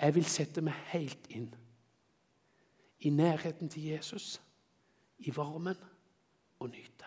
Jeg 0.00 0.14
vil 0.16 0.28
sette 0.32 0.64
meg 0.64 0.80
helt 0.94 1.28
inn 1.28 1.50
i 3.04 3.12
nærheten 3.12 3.68
til 3.68 3.90
Jesus, 3.92 4.40
i 5.18 5.32
varmen, 5.36 5.76
og 6.60 6.72
nyte. 6.72 7.05